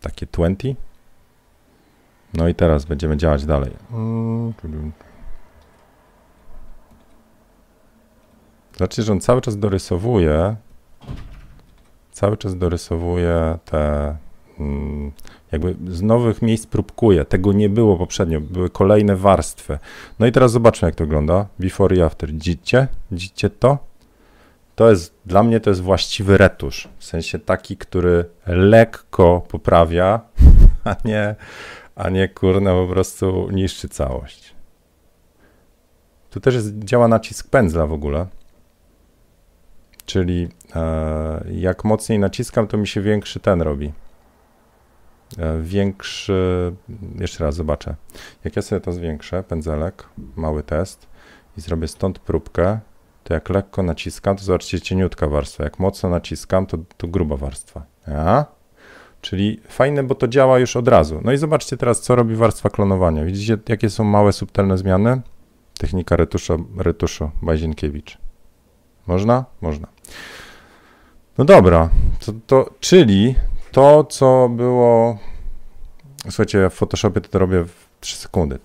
[0.00, 0.68] takie 20.
[2.36, 3.70] No i teraz będziemy działać dalej.
[8.76, 10.56] Znaczy, że on cały czas dorysowuje
[12.14, 14.16] cały czas dorysowuje te
[14.60, 15.12] mm,
[15.52, 17.24] jakby z nowych miejsc próbkuje.
[17.24, 19.78] Tego nie było poprzednio, były kolejne warstwy.
[20.18, 21.46] No i teraz zobaczmy, jak to wygląda.
[21.58, 22.32] Before i after.
[22.32, 22.88] Widzicie?
[23.10, 23.78] Widzicie to?
[24.74, 26.88] To jest, dla mnie to jest właściwy retusz.
[26.98, 30.20] W sensie taki, który lekko poprawia,
[30.84, 31.34] a nie,
[31.96, 34.54] a nie kurna po prostu niszczy całość.
[36.30, 38.26] Tu też jest, działa nacisk pędzla w ogóle.
[40.06, 43.92] Czyli e, jak mocniej naciskam, to mi się większy ten robi.
[45.38, 46.72] E, większy,
[47.18, 47.94] jeszcze raz zobaczę.
[48.44, 51.06] Jak ja sobie to zwiększę, pędzelek, mały test
[51.56, 52.78] i zrobię stąd próbkę,
[53.24, 55.64] to jak lekko naciskam, to zobaczcie cieniutka warstwa.
[55.64, 57.82] Jak mocno naciskam, to, to gruba warstwa.
[58.08, 58.46] Ja?
[59.24, 61.20] Czyli fajne, bo to działa już od razu.
[61.24, 63.24] No i zobaczcie teraz, co robi warstwa klonowania.
[63.24, 65.20] Widzicie, jakie są małe, subtelne zmiany?
[65.78, 68.18] Technika retuszu, retuszu Bazienkiewicz.
[69.06, 69.44] Można?
[69.60, 69.88] Można.
[71.38, 71.90] No dobra,
[72.26, 73.34] to, to, czyli
[73.72, 75.18] to, co było.
[76.24, 78.58] Słuchajcie, ja w Photoshopie to, to robię w 3 sekundy.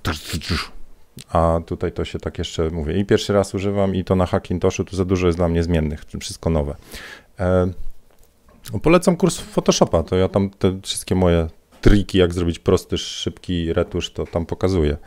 [1.30, 2.94] a tutaj to się tak jeszcze mówię.
[2.94, 6.06] I pierwszy raz używam i to na Hackintoshu, tu za dużo jest dla mnie zmiennych,
[6.20, 6.76] wszystko nowe.
[7.40, 7.72] E,
[8.84, 11.48] polecam kurs Photoshopa, to ja tam te wszystkie moje
[11.82, 14.98] triki, jak zrobić prosty, szybki retusz, to tam pokazuję.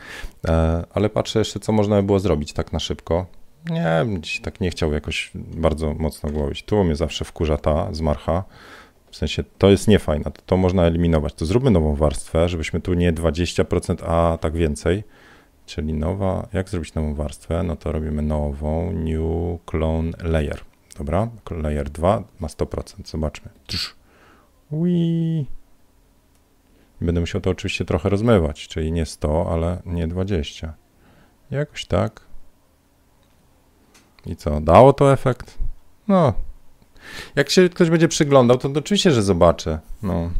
[0.48, 3.26] E, ale patrzę jeszcze, co można by było zrobić tak na szybko.
[3.70, 4.06] Nie,
[4.42, 6.62] tak nie chciał jakoś bardzo mocno głowić.
[6.62, 8.44] Tu mnie zawsze wkurza ta z Marcha.
[9.10, 11.34] W sensie to jest niefajne, to, to można eliminować.
[11.34, 15.04] To zróbmy nową warstwę, żebyśmy tu nie 20%, a tak więcej.
[15.66, 17.62] Czyli nowa, jak zrobić nową warstwę?
[17.62, 20.71] No to robimy nową, new clone layer.
[21.02, 23.50] Dobra, layer 2 ma 100%, zobaczmy.
[24.70, 25.46] Ui.
[27.00, 30.74] Będę musiał to oczywiście trochę rozmywać, czyli nie 100, ale nie 20.
[31.50, 32.20] Jakoś tak.
[34.26, 35.58] I co, dało to efekt?
[36.08, 36.32] No,
[37.36, 39.78] jak się ktoś będzie przyglądał, to, oczywiście, że zobaczę.
[40.02, 40.30] No.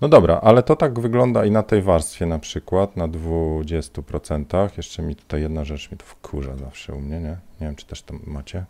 [0.00, 4.68] no dobra, ale to tak wygląda i na tej warstwie na przykład, na 20%.
[4.76, 7.36] Jeszcze mi tutaj jedna rzecz mi to wkurza zawsze u mnie, nie?
[7.60, 8.64] Nie wiem, czy też to macie.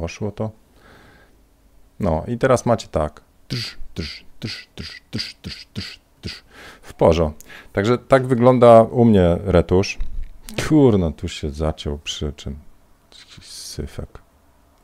[0.00, 0.50] Poszło to.
[2.00, 3.20] No i teraz macie tak.
[6.82, 7.44] W porządku.
[7.72, 9.98] Także tak wygląda u mnie retusz.
[10.68, 12.58] Kurno, tu się zaciął przy czym.
[13.42, 14.18] Syfek.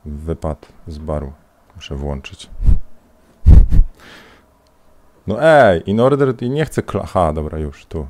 [0.05, 1.33] Wypad z baru.
[1.75, 2.49] Muszę włączyć.
[5.27, 8.07] No ej, in order, i nie chcę, aha, dobra, już, tu.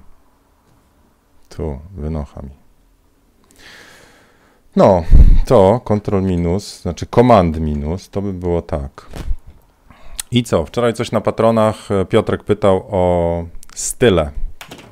[1.49, 2.64] Tu, wynocha mi.
[4.75, 5.03] No,
[5.45, 9.05] to Ctrl minus, znaczy Command minus, to by było tak.
[10.31, 10.65] I co?
[10.65, 14.31] Wczoraj coś na patronach e, Piotrek pytał o style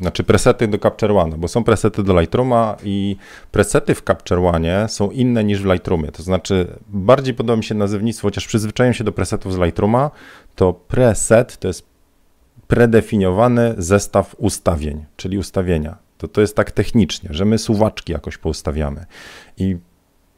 [0.01, 3.15] znaczy presety do Capture One, bo są presety do Lightrooma i
[3.51, 6.11] presety w Capture One są inne niż w Lightroomie.
[6.11, 10.11] To znaczy, bardziej podoba mi się nazewnictwo, chociaż przyzwyczaiłem się do presetów z Lightrooma,
[10.55, 11.85] to preset to jest
[12.67, 15.97] predefiniowany zestaw ustawień, czyli ustawienia.
[16.23, 19.05] To, to jest tak technicznie, że my suwaczki jakoś poustawiamy.
[19.57, 19.77] I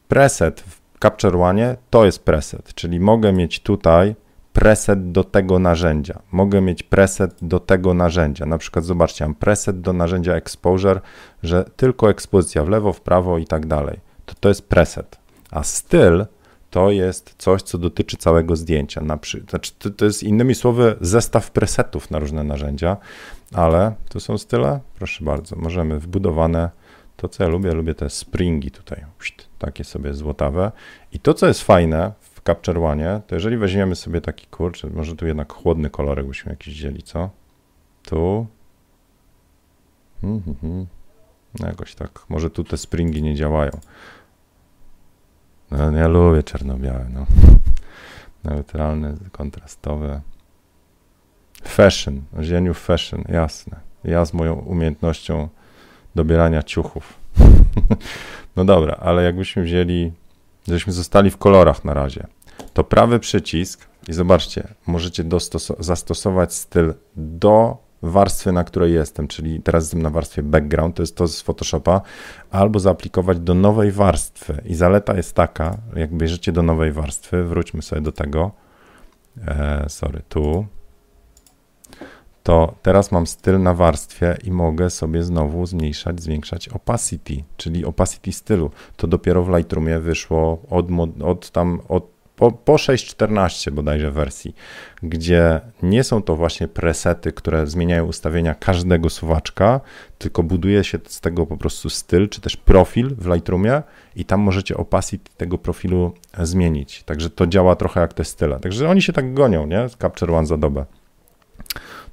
[0.08, 4.14] preset w Capture One to jest preset, czyli mogę mieć tutaj
[4.52, 6.22] preset do tego narzędzia.
[6.32, 8.46] Mogę mieć preset do tego narzędzia.
[8.46, 11.00] Na przykład zobaczcie, mam preset do narzędzia exposure,
[11.42, 14.00] że tylko ekspozycja w lewo, w prawo i tak dalej.
[14.24, 15.18] To, to jest preset.
[15.50, 16.26] A styl
[16.76, 19.00] to jest coś, co dotyczy całego zdjęcia.
[19.00, 19.44] Znaczy,
[19.78, 22.96] to, to jest innymi słowy zestaw presetów na różne narzędzia,
[23.54, 26.70] ale to są style, proszę bardzo, możemy wbudowane,
[27.16, 29.04] to co ja lubię, lubię te springi tutaj,
[29.58, 30.72] takie sobie złotawe.
[31.12, 32.12] I to, co jest fajne
[32.46, 36.74] Capture One, to jeżeli weźmiemy sobie taki kurczę, może tu jednak chłodny kolorek byśmy jakiś
[36.74, 37.30] wzięli, co?
[38.02, 38.46] Tu.
[40.20, 40.86] Hmm, hmm,
[41.60, 42.24] jakoś tak.
[42.28, 43.70] Może tu te springi nie działają.
[45.70, 47.26] No, ja lubię czarno-białe, no.
[48.44, 50.20] Neutralne, kontrastowe.
[51.64, 52.22] Fashion,
[52.70, 53.80] o fashion, jasne.
[54.04, 55.48] Ja z moją umiejętnością
[56.14, 57.14] dobierania ciuchów.
[58.56, 60.12] no dobra, ale jakbyśmy wzięli,
[60.68, 62.26] żeśmy zostali w kolorach na razie
[62.76, 65.24] to prawy przycisk i zobaczcie, możecie
[65.78, 71.16] zastosować styl do warstwy, na której jestem, czyli teraz jestem na warstwie background, to jest
[71.16, 72.00] to z Photoshopa,
[72.50, 74.62] albo zaaplikować do nowej warstwy.
[74.64, 78.50] I zaleta jest taka, jak bierzecie do nowej warstwy, wróćmy sobie do tego,
[79.46, 80.66] e, sorry, tu,
[82.42, 88.32] to teraz mam styl na warstwie i mogę sobie znowu zmniejszać, zwiększać opacity, czyli opacity
[88.32, 88.70] stylu.
[88.96, 90.86] To dopiero w Lightroomie wyszło od,
[91.22, 94.54] od tam, od po, po 6.14 bodajże wersji,
[95.02, 99.80] gdzie nie są to właśnie presety, które zmieniają ustawienia każdego suwaczka,
[100.18, 103.82] tylko buduje się z tego po prostu styl, czy też profil w Lightroomie
[104.16, 107.02] i tam możecie opacity tego profilu zmienić.
[107.02, 108.60] Także to działa trochę jak te style.
[108.60, 109.88] Także oni się tak gonią, nie?
[110.00, 110.84] Capture One za dobę.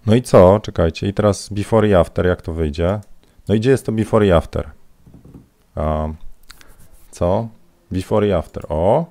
[0.05, 0.59] No i co?
[0.59, 1.07] Czekajcie.
[1.07, 2.99] I teraz before i after, jak to wyjdzie?
[3.47, 4.69] No i gdzie jest to before i after?
[5.75, 6.15] Um,
[7.12, 7.47] co?
[7.91, 8.63] Before i after.
[8.69, 9.05] O,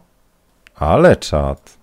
[0.83, 1.79] ale czat.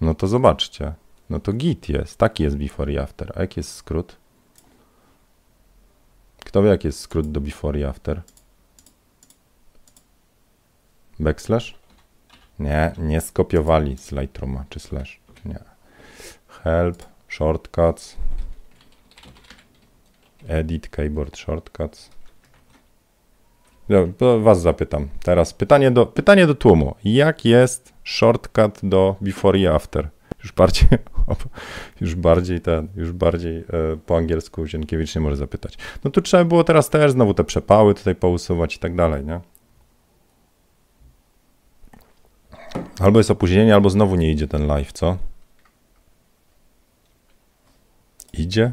[0.00, 0.94] No to zobaczcie.
[1.30, 2.18] No to git jest.
[2.18, 3.32] Taki jest before i after.
[3.36, 4.16] A jaki jest skrót?
[6.44, 8.22] Kto wie, jaki jest skrót do before i after?
[11.20, 11.74] Backslash?
[12.58, 15.20] Nie, nie skopiowali z Lightrooma czy slash.
[15.44, 15.58] Nie.
[16.48, 18.16] Help, shortcuts,
[20.48, 22.10] edit, keyboard shortcuts.
[23.88, 24.06] No,
[24.40, 25.54] was zapytam teraz.
[25.54, 26.94] Pytanie do, pytanie do tłumu.
[27.04, 30.08] Jak jest shortcut do before i after?
[30.42, 30.88] Już bardziej,
[32.00, 33.64] już bardziej ten, już bardziej e,
[34.06, 35.78] po angielsku Zienkiewicz nie może zapytać.
[36.04, 39.40] No tu trzeba było teraz też znowu te przepały tutaj pousuwać i tak dalej, nie?
[43.00, 45.16] Albo jest opóźnienie, albo znowu nie idzie ten live, co?
[48.32, 48.72] Idzie?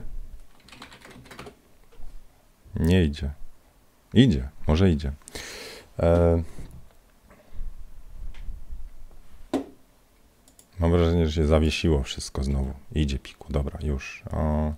[2.76, 3.32] Nie idzie.
[4.14, 5.12] Idzie, może idzie.
[6.00, 6.44] E...
[10.80, 12.74] Mam wrażenie, że się zawiesiło wszystko znowu.
[12.92, 14.24] Idzie piku, dobra, już.
[14.32, 14.74] O.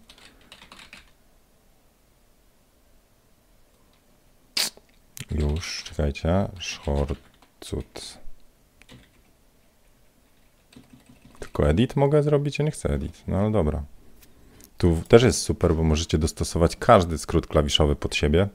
[5.31, 6.49] Już, czekajcie.
[6.59, 8.17] Shortcut.
[11.39, 12.59] Tylko edit mogę zrobić?
[12.59, 13.23] Ja nie chcę edit.
[13.27, 13.83] No ale dobra.
[14.77, 18.47] Tu też jest super, bo możecie dostosować każdy skrót klawiszowy pod siebie.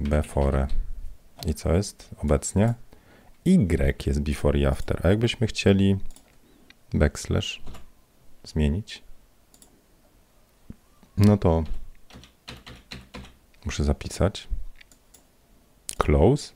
[0.00, 0.66] Before.
[1.46, 2.74] I co jest obecnie?
[3.46, 5.00] Y jest before i after.
[5.06, 5.96] A jakbyśmy chcieli
[6.94, 7.62] backslash
[8.44, 9.02] zmienić,
[11.16, 11.64] no to
[13.64, 14.48] muszę zapisać
[15.98, 16.52] close.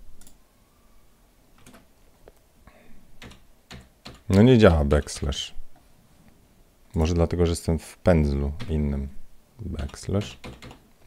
[4.29, 5.55] No nie działa backslash.
[6.95, 9.09] Może dlatego, że jestem w pędzlu innym.
[9.61, 10.39] Backslash.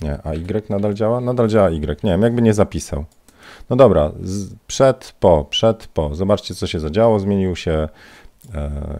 [0.01, 1.21] Nie, a Y nadal działa?
[1.21, 2.03] Nadal działa Y.
[2.03, 3.05] Nie wiem, jakby nie zapisał.
[3.69, 6.15] No dobra, z, przed, po, przed, po.
[6.15, 7.19] Zobaczcie, co się zadziało.
[7.19, 7.89] Zmienił się
[8.55, 8.99] e,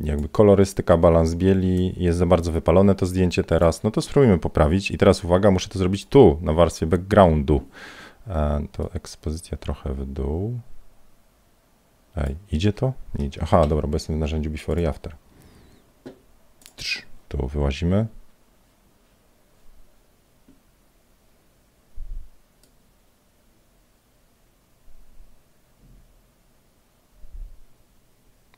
[0.00, 1.94] jakby kolorystyka, balans bieli.
[1.96, 3.82] Jest za bardzo wypalone to zdjęcie teraz.
[3.82, 4.90] No to spróbujmy poprawić.
[4.90, 7.60] I teraz uwaga, muszę to zrobić tu, na warstwie backgroundu.
[8.28, 10.58] E, to ekspozycja trochę w dół.
[12.16, 12.92] Ej, idzie to?
[13.18, 13.40] Nie idzie.
[13.42, 15.16] Aha, dobra, bo jestem w narzędziu before i after.
[17.28, 18.06] Tu wyłazimy.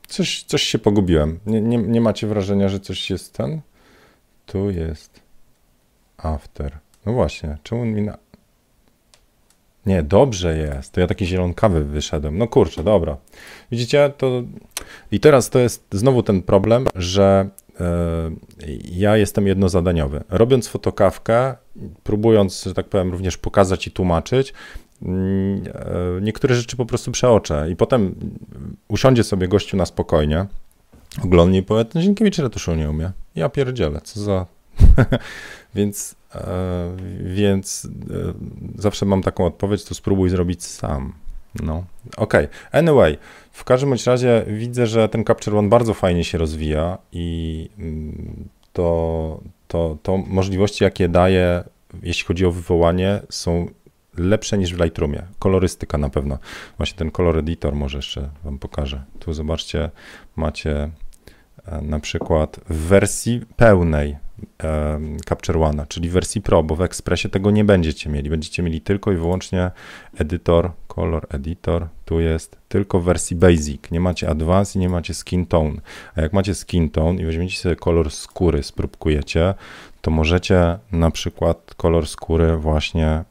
[0.09, 1.39] Coś, coś się pogubiłem.
[1.45, 3.61] Nie, nie, nie macie wrażenia, że coś jest ten?
[4.45, 5.21] Tu jest
[6.17, 6.77] after.
[7.05, 8.17] No właśnie, czemu mi na...
[9.85, 10.93] Nie, dobrze jest.
[10.93, 12.37] To ja taki zielonkawy wyszedłem.
[12.37, 13.17] No kurczę, dobra.
[13.71, 14.43] Widzicie, to...
[15.11, 17.49] I teraz to jest znowu ten problem, że
[17.79, 20.23] yy, ja jestem jednozadaniowy.
[20.29, 21.55] Robiąc fotokawkę,
[22.03, 24.53] próbując, że tak powiem, również pokazać i tłumaczyć, e,
[26.21, 28.15] niektóre rzeczy po prostu przeoczę i potem
[28.87, 30.45] usiądzie sobie gościu na spokojnie,
[31.23, 33.11] oglądnie i powie, ten Zienkiewicz retuszu nie umie.
[33.35, 34.45] Ja pierdzielę, co za...
[35.75, 36.45] więc e,
[37.23, 38.33] więc e,
[38.81, 41.13] zawsze mam taką odpowiedź, to spróbuj zrobić sam.
[41.55, 41.83] No,
[42.17, 42.45] okej.
[42.45, 42.49] Okay.
[42.71, 43.17] Anyway,
[43.51, 48.49] w każdym bądź razie widzę, że ten Capture One bardzo fajnie się rozwija i mm,
[48.73, 51.63] to, to, to możliwości, jakie daje,
[52.03, 53.67] jeśli chodzi o wywołanie, są
[54.19, 55.23] lepsze niż w Lightroomie.
[55.39, 56.37] Kolorystyka na pewno.
[56.77, 59.03] Właśnie ten kolor editor może jeszcze wam pokażę.
[59.19, 59.89] Tu zobaczcie,
[60.35, 60.89] macie
[61.65, 64.17] e, na przykład w wersji pełnej
[65.29, 68.29] Capture One, czyli w wersji Pro, bo w Expressie tego nie będziecie mieli.
[68.29, 69.71] Będziecie mieli tylko i wyłącznie
[70.17, 73.91] edytor, color editor, tu jest tylko w wersji Basic.
[73.91, 75.81] Nie macie Advanced i nie macie Skin Tone.
[76.15, 79.53] A jak macie Skin Tone i weźmiecie sobie kolor skóry, spróbkujecie,
[80.01, 83.23] to możecie na przykład kolor skóry właśnie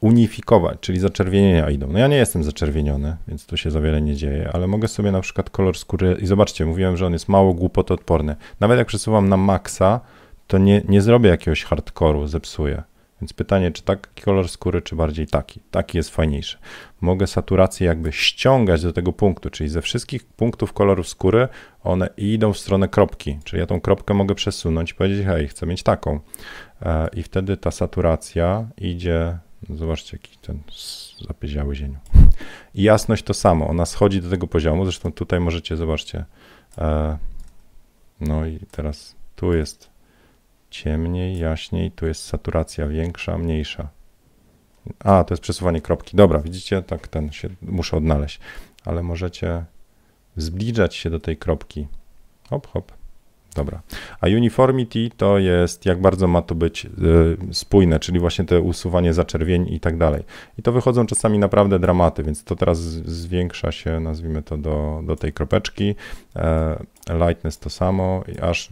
[0.00, 1.88] unifikować, czyli zaczerwienienia idą.
[1.92, 5.12] No ja nie jestem zaczerwieniony, więc tu się za wiele nie dzieje, ale mogę sobie
[5.12, 8.36] na przykład kolor skóry i zobaczcie, mówiłem, że on jest mało głupotoodporny.
[8.60, 10.00] Nawet jak przesuwam na maksa,
[10.46, 12.82] to nie, nie zrobię jakiegoś hardkoru, zepsuję.
[13.20, 15.60] Więc pytanie, czy taki kolor skóry, czy bardziej taki?
[15.70, 16.58] Taki jest fajniejszy.
[17.00, 21.48] Mogę saturację jakby ściągać do tego punktu, czyli ze wszystkich punktów kolorów skóry
[21.84, 25.66] one idą w stronę kropki, czyli ja tą kropkę mogę przesunąć i powiedzieć, hej, chcę
[25.66, 26.20] mieć taką.
[26.82, 29.38] E, I wtedy ta saturacja idzie,
[29.70, 30.58] zobaczcie jaki ten
[31.28, 31.98] zapieziały zieniu.
[32.74, 36.24] I jasność to samo, ona schodzi do tego poziomu, zresztą tutaj możecie, zobaczcie,
[36.78, 37.18] e,
[38.20, 39.90] no i teraz tu jest
[40.70, 43.88] ciemniej, jaśniej, tu jest saturacja większa, mniejsza.
[44.98, 46.16] A, to jest przesuwanie kropki.
[46.16, 48.40] Dobra, widzicie, tak ten się muszę odnaleźć,
[48.84, 49.64] ale możecie
[50.36, 51.86] zbliżać się do tej kropki.
[52.50, 52.99] Hop, hop.
[53.54, 53.82] Dobra.
[54.20, 56.88] A uniformity to jest jak bardzo ma to być y,
[57.54, 60.22] spójne, czyli właśnie te usuwanie zaczerwień i tak dalej.
[60.58, 65.16] I to wychodzą czasami naprawdę dramaty, więc to teraz zwiększa się, nazwijmy to do, do
[65.16, 65.94] tej kropeczki.
[66.36, 66.84] E,
[67.26, 68.68] lightness to samo, aż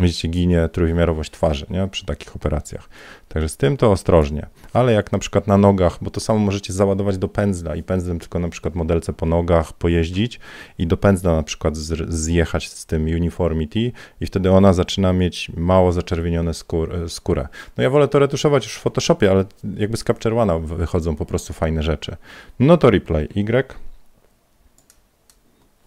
[0.00, 1.88] widzicie, ginie trójwymiarowość twarzy nie?
[1.88, 2.88] przy takich operacjach.
[3.28, 4.46] Także z tym to ostrożnie.
[4.72, 8.18] Ale jak na przykład na nogach, bo to samo możecie załadować do pędzla i pędzlem
[8.18, 10.40] tylko na przykład modelce po nogach pojeździć
[10.78, 11.76] i do pędzla na przykład
[12.08, 17.48] zjechać z tym uniformity i wtedy ona zaczyna mieć mało zaczerwienione skór, e, skórę.
[17.76, 19.44] No ja wolę to retuszować już w Photoshopie, ale
[19.76, 22.16] jakby z Capture One wychodzą po prostu fajne rzeczy.
[22.60, 23.87] No to replay Y.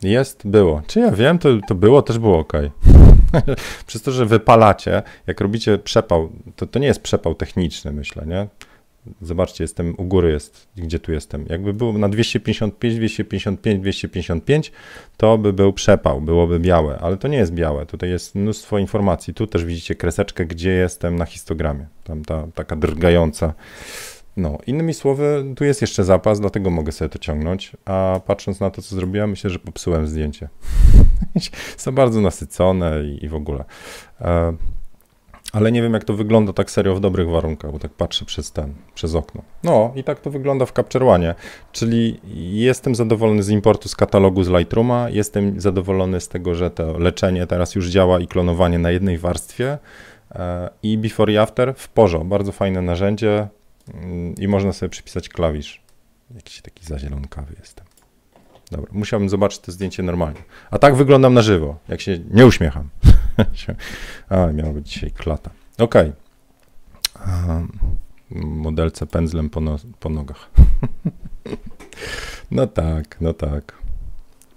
[0.04, 0.82] Jest, było.
[0.88, 2.54] Czy ja wiem, to, to było, też było ok.
[3.88, 8.48] Przez to, że wypalacie, jak robicie przepał, to, to nie jest przepał techniczny, myślę, nie?
[9.22, 11.46] Zobaczcie, jestem u góry, jest, gdzie tu jestem.
[11.50, 14.72] Jakby był na 255, 255, 255,
[15.18, 17.86] to by był przepał, byłoby białe, ale to nie jest białe.
[17.86, 19.34] Tutaj jest mnóstwo informacji.
[19.34, 21.86] Tu też widzicie kreseczkę, gdzie jestem na histogramie.
[22.04, 23.54] Tam ta taka drgająca.
[24.38, 28.70] No, innymi słowy, tu jest jeszcze zapas, dlatego mogę sobie to ciągnąć, a patrząc na
[28.70, 30.50] to, co zrobiłem, myślę, że popsułem zdjęcie.
[31.78, 33.64] Są bardzo nasycone i, i w ogóle.
[34.22, 34.54] E,
[35.54, 38.52] ale nie wiem, jak to wygląda tak serio w dobrych warunkach, bo tak patrzę przez
[38.52, 39.42] ten, przez okno.
[39.64, 41.36] No i tak to wygląda w Capture One,
[41.72, 42.20] czyli
[42.52, 47.48] jestem zadowolony z importu z katalogu z Lightrooma, jestem zadowolony z tego, że to leczenie
[47.48, 49.78] teraz już działa i klonowanie na jednej warstwie
[50.32, 53.48] e, i before i after w porze, bardzo fajne narzędzie
[54.38, 55.82] i można sobie przypisać klawisz.
[56.36, 57.86] Jakiś taki zazielonkawy jestem.
[58.72, 60.42] Dobra, musiałbym zobaczyć to zdjęcie normalnie.
[60.72, 62.90] A tak wyglądam na żywo, jak się nie uśmiecham.
[64.30, 65.50] A, miała być dzisiaj klata.
[65.78, 65.96] Ok.
[68.32, 70.50] Modelce pędzlem po, no, po nogach.
[72.52, 73.74] no tak, no tak.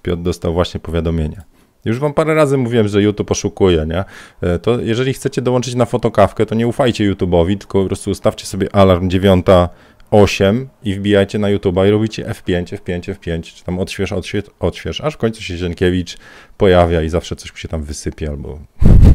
[0.03, 1.43] Piotr dostał właśnie powiadomienie.
[1.85, 4.05] Już wam parę razy mówiłem, że YouTube poszukuje, nie?
[4.41, 8.47] E, to jeżeli chcecie dołączyć na fotokawkę, to nie ufajcie YouTube'owi, tylko po prostu ustawcie
[8.47, 9.47] sobie alarm 9
[10.11, 15.01] 8 i wbijajcie na YouTube i robicie F5, F5, F5, czy tam odśwież, odśwież, odśwież,
[15.01, 16.17] aż w końcu się Zienkiewicz
[16.59, 18.59] pojawia i zawsze coś się tam wysypie albo...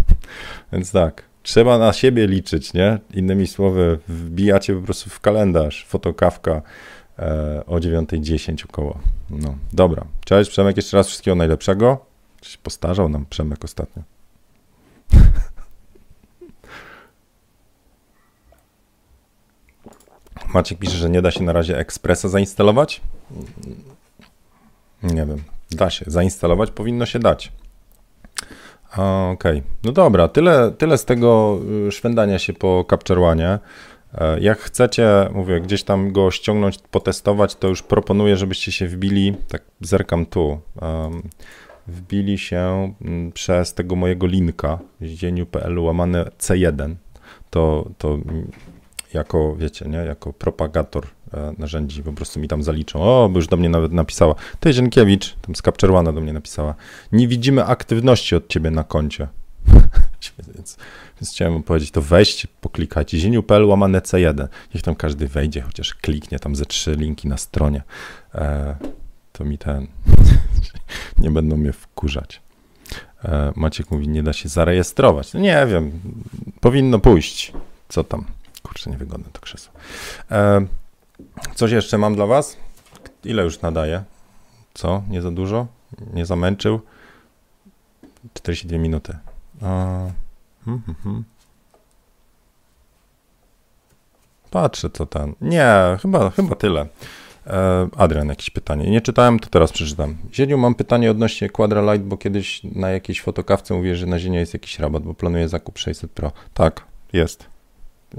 [0.73, 2.97] Więc tak, trzeba na siebie liczyć, nie?
[3.13, 6.61] Innymi słowy, wbijacie po prostu w kalendarz fotokawka
[7.19, 8.99] e, o 9.10 około.
[9.29, 10.05] No, dobra.
[10.25, 12.08] Cześć Przemek, jeszcze raz wszystkiego najlepszego.
[12.63, 14.03] Postarzał nam Przemek ostatnio.
[20.53, 23.01] Maciek pisze, że nie da się na razie Expressa zainstalować.
[25.03, 26.05] Nie wiem, da się.
[26.07, 27.51] Zainstalować powinno się dać.
[28.93, 29.61] Okej, okay.
[29.83, 33.59] no dobra, tyle, tyle z tego y, szwendania się po Capture One.
[34.41, 39.61] Jak chcecie, mówię, gdzieś tam go ściągnąć, potestować, to już proponuję, żebyście się wbili, tak
[39.81, 40.59] zerkam tu,
[41.89, 46.95] wbili się mm, przez tego mojego linka, zieniu.pl łamane C1.
[47.49, 48.17] To, to
[49.13, 53.01] jako, wiecie, nie, jako propagator e, narzędzi, po prostu mi tam zaliczą.
[53.01, 54.35] O, bo już do mnie nawet napisała.
[54.59, 56.75] Ty, Zienkiewicz, tam z Capture do mnie napisała.
[57.11, 59.27] Nie widzimy aktywności od ciebie na koncie.
[60.55, 60.77] więc,
[61.21, 63.19] więc chciałem powiedzieć, to weźcie, poklikajcie.
[63.19, 64.47] Zieniu.pl łamane C1.
[64.75, 67.83] Niech tam każdy wejdzie, chociaż kliknie tam ze trzy linki na stronie.
[68.35, 68.75] E,
[69.31, 69.87] to mi ten,
[71.19, 72.41] nie będą mnie wkurzać.
[73.23, 75.33] E, Maciek mówi, nie da się zarejestrować.
[75.33, 75.99] No nie wiem,
[76.61, 77.53] powinno pójść.
[77.89, 78.25] Co tam?
[78.63, 79.73] Kurczę, niewygodne to krzesło.
[80.31, 80.65] E,
[81.55, 82.57] coś jeszcze mam dla was?
[83.23, 84.03] Ile już nadaje?
[84.73, 85.03] Co?
[85.09, 85.67] Nie za dużo?
[86.13, 86.79] Nie zamęczył?
[88.33, 89.17] 42 minuty.
[90.65, 91.23] Hmm.
[94.51, 95.35] Patrzę, co tam.
[95.41, 96.87] Nie, chyba, chyba tyle.
[97.47, 98.91] E, Adrian, jakieś pytanie.
[98.91, 100.17] Nie czytałem, to teraz przeczytam.
[100.33, 104.39] Zieniu, mam pytanie odnośnie Quadra Light, bo kiedyś na jakiejś fotokawce mówię, że na Zieniu
[104.39, 106.31] jest jakiś rabat, bo planuję zakup 600 Pro.
[106.53, 107.59] Tak, jest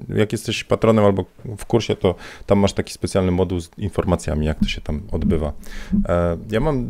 [0.09, 1.25] jak jesteś patronem albo
[1.59, 2.15] w kursie, to
[2.47, 5.53] tam masz taki specjalny moduł z informacjami, jak to się tam odbywa.
[6.09, 6.85] E, ja mam, e,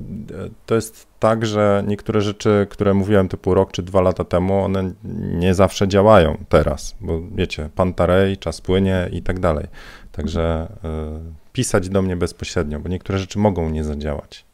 [0.66, 4.92] to jest tak, że niektóre rzeczy, które mówiłem typu rok czy dwa lata temu, one
[5.20, 9.66] nie zawsze działają teraz, bo wiecie, pantarej, czas płynie i tak dalej.
[10.22, 11.20] Także e,
[11.52, 14.44] pisać do mnie bezpośrednio, bo niektóre rzeczy mogą nie zadziałać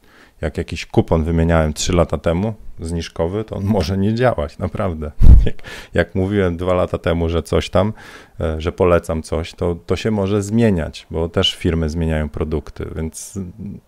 [0.41, 5.13] jak jakiś kupon wymieniałem 3 lata temu, zniżkowy, to on może nie działać, naprawdę.
[5.47, 5.55] Jak,
[5.95, 7.93] jak, mówiłem dwa lata temu, że coś tam,
[8.41, 13.39] e, że polecam coś, to, to się może zmieniać, bo też firmy zmieniają produkty, więc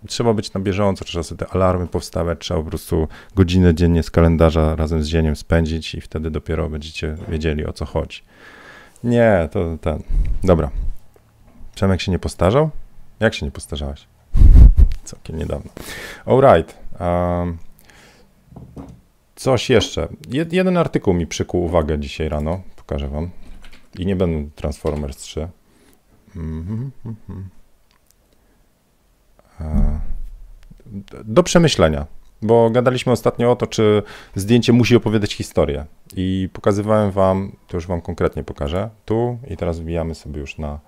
[0.06, 4.10] trzeba być na bieżąco, trzeba sobie te alarmy powstawiać, trzeba po prostu godzinę dziennie z
[4.10, 8.22] kalendarza razem z dzieniem spędzić i wtedy dopiero będziecie wiedzieli o co chodzi.
[9.04, 10.02] Nie, to ten.
[10.44, 10.70] Dobra.
[11.78, 12.70] Przemek się nie postarzał?
[13.20, 14.06] Jak się nie postarzałeś?
[15.04, 15.70] całkiem niedawno.
[16.26, 16.78] Alright.
[17.00, 17.58] Um,
[19.36, 20.08] coś jeszcze.
[20.28, 22.60] Jed, jeden artykuł mi przykuł uwagę dzisiaj rano.
[22.76, 23.30] Pokażę wam.
[23.98, 25.48] I nie będę Transformers 3.
[26.36, 26.90] Mm
[27.26, 27.42] -hmm.
[31.24, 32.06] Do przemyślenia,
[32.42, 34.02] bo gadaliśmy ostatnio o to, czy
[34.34, 35.84] zdjęcie musi opowiadać historię.
[36.16, 40.78] I pokazywałem wam, to już wam konkretnie pokażę, tu i teraz wbijamy sobie już na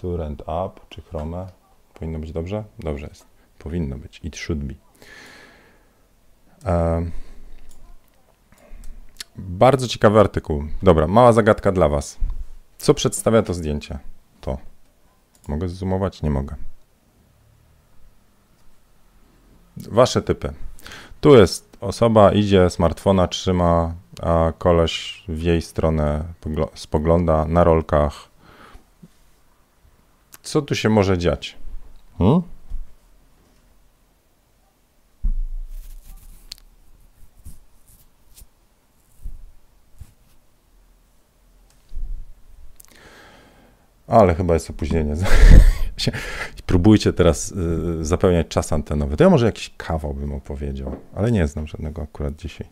[0.00, 1.46] Current Up czy Chrome.
[1.94, 2.64] Powinno być dobrze?
[2.78, 3.26] Dobrze jest.
[3.58, 4.20] Powinno być.
[4.22, 4.74] It should be.
[6.64, 7.06] E,
[9.36, 10.64] bardzo ciekawy artykuł.
[10.82, 12.18] Dobra, mała zagadka dla Was.
[12.78, 13.98] Co przedstawia to zdjęcie?
[14.40, 14.58] To.
[15.48, 16.22] Mogę zoomować?
[16.22, 16.56] Nie mogę.
[19.76, 20.52] Wasze typy.
[21.20, 26.24] Tu jest osoba, idzie, smartfona trzyma, a koleś w jej stronę
[26.74, 28.27] spogląda na rolkach.
[30.48, 31.56] Co tu się może dziać?
[32.18, 32.42] Hmm?
[44.06, 45.14] Ale chyba jest opóźnienie.
[46.66, 49.16] Próbujcie teraz y, zapełniać czas antenowy.
[49.16, 52.68] To ja może jakiś kawał bym opowiedział, ale nie znam żadnego akurat dzisiaj.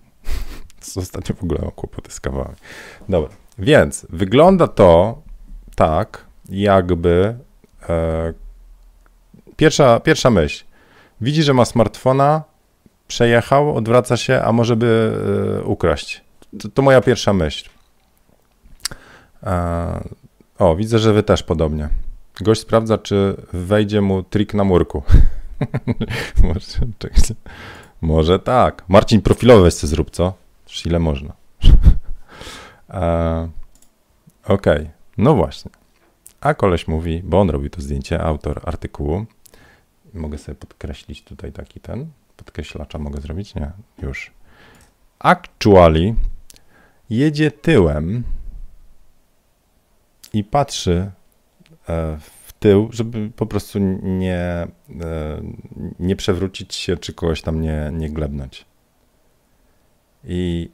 [0.97, 2.57] Ostatnio w ogóle mam kłopoty z kawałami.
[3.09, 5.22] Dobra, więc wygląda to
[5.74, 7.45] tak, jakby
[9.57, 10.64] pierwsza, pierwsza myśl.
[11.20, 12.43] Widzi, że ma smartfona,
[13.09, 15.12] przejechał, odwraca się, a może by
[15.61, 16.24] e, ukraść.
[16.61, 17.70] To, to moja pierwsza myśl.
[19.43, 20.05] E,
[20.59, 21.89] o, widzę, że wy też podobnie.
[22.41, 25.03] Gość sprawdza, czy wejdzie mu trik na murku.
[26.43, 26.87] może,
[28.01, 28.84] może tak.
[28.89, 30.32] Marcin, profilowe weź zrób, co?
[30.87, 31.32] ile można.
[32.91, 33.49] e,
[34.45, 34.91] Okej, okay.
[35.18, 35.70] no właśnie.
[36.41, 39.26] A koleś mówi, bo on robił to zdjęcie, autor artykułu.
[40.14, 42.07] Mogę sobie podkreślić tutaj taki ten,
[42.37, 43.55] podkreślacza mogę zrobić?
[43.55, 43.70] Nie,
[44.03, 44.30] już.
[45.18, 46.14] Actually
[47.11, 48.24] jedzie tyłem
[50.32, 51.11] i patrzy
[51.89, 54.68] e, w tył, żeby po prostu nie, e,
[56.01, 58.64] nie przewrócić się, czy kogoś tam nie, nie glebnąć.
[60.24, 60.70] I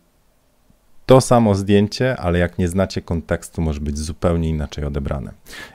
[1.13, 5.33] to samo zdjęcie, ale jak nie znacie kontekstu, może być zupełnie inaczej odebrane.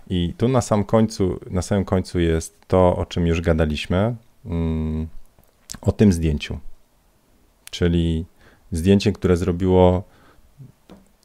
[0.10, 4.16] I tu na sam końcu, na samym końcu jest to, o czym już gadaliśmy,
[4.46, 5.08] mm,
[5.82, 6.60] o tym zdjęciu.
[7.72, 8.26] Czyli
[8.72, 10.04] zdjęcie, które zrobiło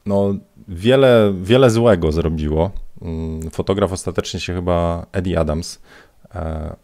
[0.05, 0.35] no,
[0.67, 2.71] wiele, wiele złego zrobiło.
[3.01, 5.79] Mm, fotograf ostatecznie się chyba, Eddie Adams,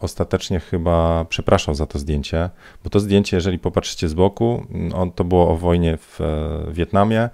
[0.00, 2.50] ostatecznie chyba przepraszał za to zdjęcie,
[2.84, 6.72] bo to zdjęcie, jeżeli popatrzycie z boku, mm, on, to było o wojnie w e,
[6.72, 7.28] Wietnamie,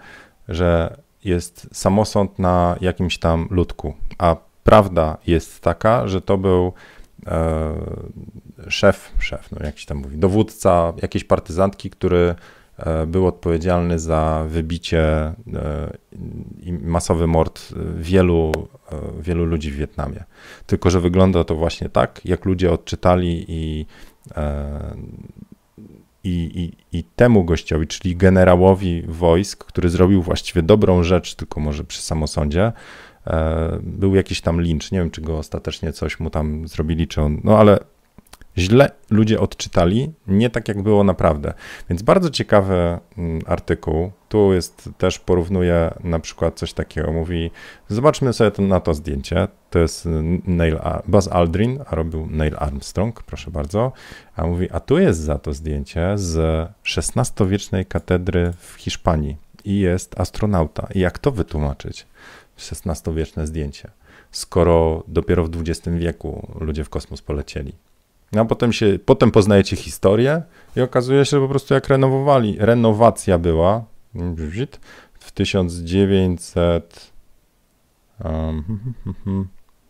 [0.49, 6.73] że jest samosąd na jakimś tam ludku, a prawda jest taka, że to był
[7.27, 7.75] e,
[8.69, 12.56] szef, szef, no jakiś tam mówi, dowódca jakiejś partyzantki, który E,
[13.07, 15.35] był odpowiedzialny za wybicie e,
[16.63, 18.53] i masowy mord wielu,
[18.93, 20.25] e, wielu ludzi w Wietnamie.
[20.67, 23.87] Tylko, że wygląda to właśnie tak, jak ludzie odczytali i,
[26.25, 31.85] i, i, i temu gościowi, czyli generałowi wojsk, który zrobił właściwie dobrą rzecz, tylko może
[31.85, 32.73] przy samosądzie,
[33.83, 34.93] był jakiś tam lincz.
[34.93, 37.41] Nie wiem, czy go ostatecznie coś mu tam zrobili, czy on.
[37.45, 37.79] No ale
[38.59, 41.55] źle ludzie odczytali, nie tak jak było naprawdę.
[41.89, 44.11] Więc bardzo ciekawy mm, artykuł.
[44.29, 47.13] Tu jest też porównuje na przykład coś takiego.
[47.13, 47.51] Mówi,
[47.89, 49.49] zobaczmy sobie to, na to zdjęcie.
[49.71, 50.09] To jest
[50.45, 50.79] Neil,
[51.09, 53.93] Buzz Aldrin, a robił Neil Armstrong, proszę bardzo.
[54.37, 60.21] A mówi, a tu jest za to zdjęcie z XVI-wiecznej katedry w Hiszpanii i jest
[60.21, 60.89] astronauta.
[60.95, 62.07] I jak to wytłumaczyć?
[62.59, 63.91] XVI-wieczne zdjęcie,
[64.31, 67.73] skoro dopiero w XX wieku ludzie w kosmos polecieli.
[68.33, 70.43] No, a potem, się, potem poznajecie historię
[70.77, 73.85] i okazuje się, że po prostu jak renowowali, renowacja była
[75.21, 77.13] w 1900.
[78.25, 79.49] Um,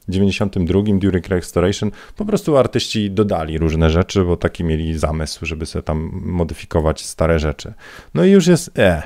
[0.09, 5.83] 92 During Restoration po prostu artyści dodali różne rzeczy, bo taki mieli zamysł, żeby sobie
[5.83, 7.75] tam modyfikować stare rzeczy.
[8.15, 9.03] No i już jest e,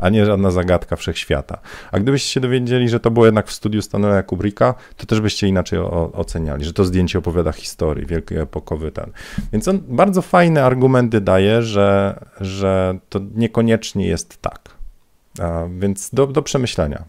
[0.00, 1.58] a nie żadna zagadka wszechświata.
[1.92, 5.48] A gdybyście się dowiedzieli, że to było jednak w studiu Stanleya Kubricka, to też byście
[5.48, 9.10] inaczej o, oceniali, że to zdjęcie opowiada historii, wielki epokowy ten.
[9.52, 14.80] Więc on bardzo fajne argumenty daje, że, że to niekoniecznie jest tak.
[15.40, 17.04] A więc do, do przemyślenia.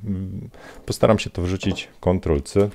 [0.85, 2.69] Postaram się to wrzucić, Ctrl-C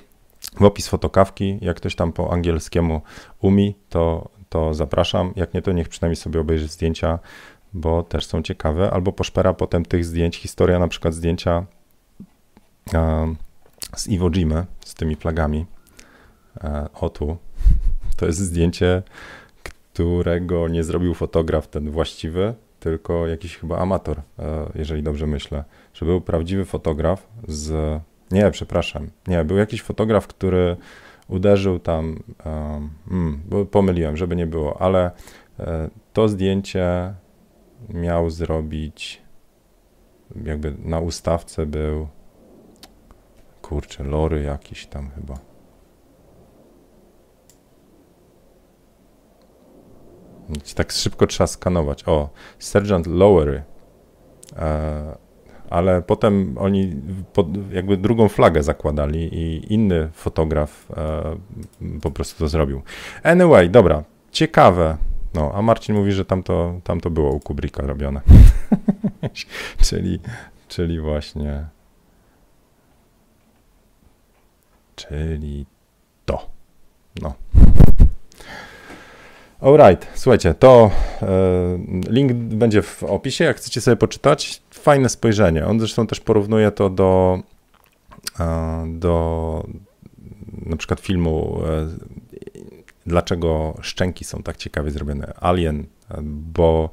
[0.60, 1.58] w opis fotokawki.
[1.60, 3.00] Jak ktoś tam po angielskiemu
[3.40, 5.32] umi, to, to zapraszam.
[5.36, 7.18] Jak nie, to niech przynajmniej sobie obejrzy zdjęcia,
[7.72, 8.90] bo też są ciekawe.
[8.90, 10.36] Albo poszpera potem tych zdjęć.
[10.36, 11.66] Historia na przykład zdjęcia
[13.96, 15.66] z Iwo Jimy, z tymi flagami.
[16.64, 17.36] E, o tu.
[18.16, 19.02] To jest zdjęcie,
[19.62, 25.64] którego nie zrobił fotograf ten właściwy, tylko jakiś chyba amator, e, jeżeli dobrze myślę.
[25.94, 28.00] Że był prawdziwy fotograf z
[28.30, 29.10] nie, przepraszam.
[29.26, 30.76] Nie, był jakiś fotograf, który
[31.28, 32.22] uderzył tam.
[32.44, 35.10] Um, pomyliłem, żeby nie było, ale
[35.60, 37.14] e, to zdjęcie
[37.88, 39.22] miał zrobić.
[40.44, 42.08] Jakby na ustawce był.
[43.62, 45.38] Kurczę, lory jakiś tam chyba.
[50.74, 52.08] Tak szybko trzeba skanować.
[52.08, 53.62] O, Sergeant Lowery.
[54.56, 55.25] E,
[55.70, 56.96] ale potem oni
[57.72, 61.36] jakby drugą flagę zakładali i inny fotograf e,
[62.02, 62.82] po prostu to zrobił.
[63.22, 64.96] Anyway, dobra, ciekawe.
[65.34, 68.20] No, a Marcin mówi, że tam to, tam to było u Kubricka robione.
[69.88, 70.20] czyli,
[70.68, 71.66] czyli właśnie.
[74.96, 75.66] Czyli
[76.24, 76.50] to.
[77.22, 77.34] No.
[79.60, 80.90] Alright, słuchajcie, to
[81.22, 81.28] e,
[82.08, 84.62] link będzie w opisie, jak chcecie sobie poczytać.
[84.70, 85.66] Fajne spojrzenie.
[85.66, 87.40] On zresztą też porównuje to do,
[88.40, 89.66] e, do
[90.66, 91.88] na przykład filmu e,
[93.06, 95.32] Dlaczego szczęki są tak ciekawie zrobione.
[95.40, 95.86] Alien,
[96.22, 96.90] bo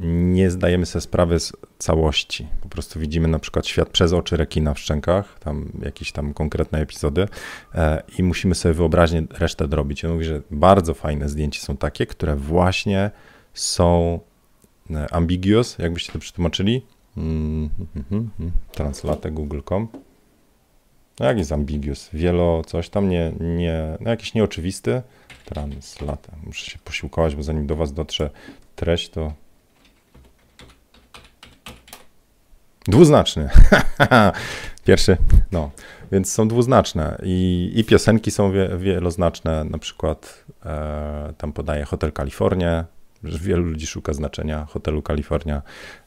[0.00, 2.48] nie zdajemy sobie sprawy z całości.
[2.60, 6.78] Po prostu widzimy na przykład świat przez oczy rekina w szczękach, tam jakieś tam konkretne
[6.78, 7.28] epizody
[7.74, 10.04] e, i musimy sobie wyobraźnie resztę zrobić.
[10.04, 13.10] On mówi, że bardzo fajne zdjęcia są takie, które właśnie
[13.54, 14.20] są
[14.90, 16.86] e, ambiguous, jakbyście to przetłumaczyli.
[17.16, 19.88] Mm, mm, mm, Translate google.com.
[21.20, 22.10] No jak jest ambiguous?
[22.12, 25.02] Wielo coś tam, nie, nie no jakiś nieoczywisty.
[25.44, 26.32] Translate.
[26.46, 28.30] Muszę się posiłkować, bo zanim do was dotrze
[28.76, 29.32] treść, to
[32.84, 33.48] Dwuznaczny.
[34.86, 35.16] Pierwszy,
[35.52, 35.70] no.
[36.12, 39.64] Więc są dwuznaczne i, i piosenki są wie, wieloznaczne.
[39.64, 42.84] Na przykład e, tam podaje Hotel Kalifornia,
[43.22, 45.62] wielu ludzi szuka znaczenia hotelu Kalifornia,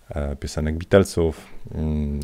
[0.09, 2.19] e, piosenek Beatlesów, mm,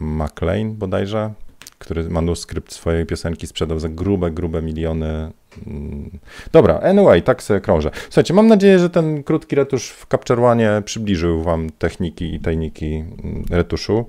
[0.00, 1.32] McLean bodajże,
[1.78, 5.30] który manuskrypt swojej piosenki sprzedał za grube, grube miliony.
[5.66, 6.10] Mm.
[6.52, 7.90] Dobra, anyway, tak sobie krążę.
[8.04, 12.94] Słuchajcie, mam nadzieję, że ten krótki retusz w Capture One przybliżył wam techniki i tajniki
[12.94, 14.04] mm, retuszu,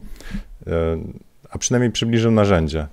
[0.67, 0.71] e,
[1.49, 2.87] a przynajmniej przybliżył narzędzie.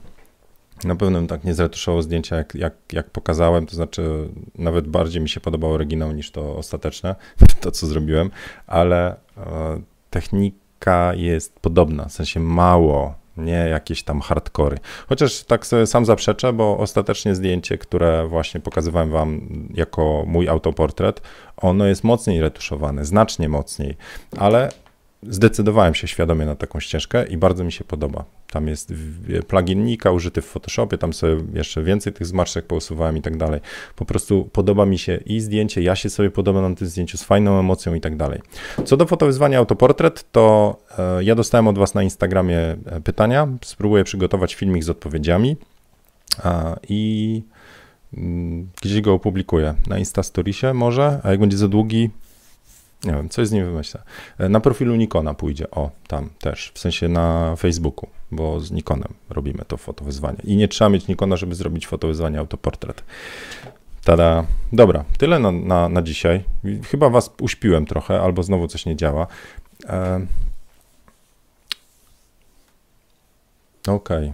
[0.84, 5.28] Na pewno tak nie zretuszowało zdjęcia, jak, jak, jak pokazałem, to znaczy nawet bardziej mi
[5.28, 7.14] się podobał oryginał niż to ostateczne,
[7.60, 8.30] to co zrobiłem,
[8.66, 14.78] ale e, technika jest podobna, w sensie mało nie jakieś tam hardkory.
[15.08, 21.22] Chociaż tak sobie sam zaprzeczę, bo ostatecznie zdjęcie, które właśnie pokazywałem wam jako mój autoportret,
[21.56, 23.96] ono jest mocniej retuszowane, znacznie mocniej,
[24.36, 24.68] ale
[25.22, 28.24] zdecydowałem się świadomie na taką ścieżkę i bardzo mi się podoba.
[28.50, 28.94] Tam jest
[29.48, 33.60] plugin Nika użyty w Photoshopie, tam sobie jeszcze więcej tych zmarszczek pousuwałem i tak dalej.
[33.96, 37.22] Po prostu podoba mi się i zdjęcie, ja się sobie podobam na tym zdjęciu z
[37.22, 38.40] fajną emocją i tak dalej.
[38.84, 44.04] Co do fotowyzwania autoportret, to e, ja dostałem od Was na Instagramie e, pytania, spróbuję
[44.04, 45.56] przygotować filmik z odpowiedziami
[46.88, 47.42] i
[48.14, 49.74] mm, gdzieś go opublikuję.
[49.86, 52.10] Na Insta Storiesie może, a jak będzie za długi,
[53.04, 54.02] nie wiem, coś z nim wymyślę.
[54.38, 59.14] E, na profilu Nikona pójdzie, o, tam też, w sensie na Facebooku, bo z Nikonem
[59.30, 60.38] robimy to fotowyzwanie.
[60.44, 63.02] I nie trzeba mieć Nikona, żeby zrobić fotowyzwanie autoportret.
[64.04, 64.44] Tada.
[64.72, 66.44] Dobra, tyle na, na, na dzisiaj.
[66.90, 69.26] Chyba was uśpiłem trochę, albo znowu coś nie działa.
[69.88, 70.26] E...
[73.88, 74.28] Okej.
[74.28, 74.32] Okay.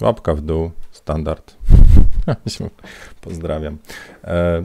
[0.00, 1.54] Łapka w dół, standard.
[3.20, 3.78] Pozdrawiam.
[4.24, 4.64] E...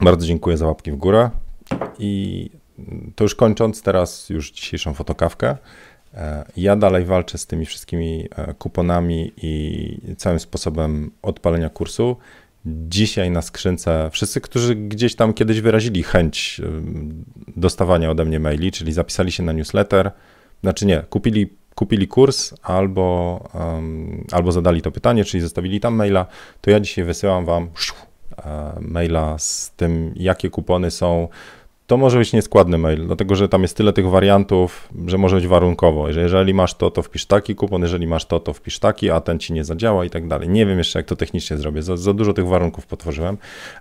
[0.00, 1.30] Bardzo dziękuję za łapki w górę.
[1.98, 2.50] I
[3.16, 5.56] to już kończąc teraz już dzisiejszą fotokawkę,
[6.14, 12.16] e, ja dalej walczę z tymi wszystkimi e, kuponami i całym sposobem odpalenia kursu.
[12.66, 16.70] Dzisiaj na skrzynce wszyscy, którzy gdzieś tam kiedyś wyrazili chęć e,
[17.56, 20.10] dostawania ode mnie maili, czyli zapisali się na newsletter,
[20.62, 26.26] znaczy nie, kupili, kupili kurs albo, um, albo zadali to pytanie, czyli zostawili tam maila,
[26.60, 27.68] to ja dzisiaj wysyłam wam
[28.80, 31.28] maila z tym, jakie kupony są
[31.92, 35.46] to może być nieskładny mail, dlatego że tam jest tyle tych wariantów, że może być
[35.46, 36.12] warunkowo.
[36.12, 39.20] Że jeżeli masz to, to wpisz taki kupon, jeżeli masz to, to wpisz taki, a
[39.20, 40.48] ten ci nie zadziała i tak dalej.
[40.48, 41.82] Nie wiem jeszcze, jak to technicznie zrobię.
[41.82, 43.38] Za, za dużo tych warunków potworzyłem,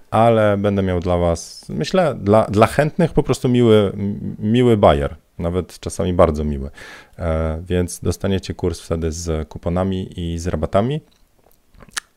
[0.09, 3.91] ale będę miał dla Was, myślę, dla, dla chętnych po prostu miły,
[4.39, 6.69] miły bajer, nawet czasami bardzo miły.
[7.19, 11.01] E, więc dostaniecie kurs wtedy z kuponami i z rabatami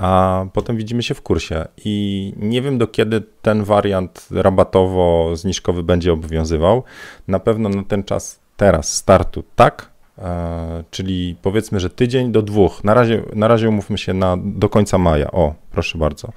[0.05, 1.65] a potem widzimy się w kursie.
[1.85, 6.83] I nie wiem do kiedy ten wariant rabatowo-zniżkowy będzie obowiązywał.
[7.29, 12.85] Na pewno na ten czas teraz startu tak, e, czyli powiedzmy, że tydzień do dwóch.
[12.85, 15.31] Na razie, na razie umówmy się na, do końca maja.
[15.31, 16.33] O, proszę bardzo.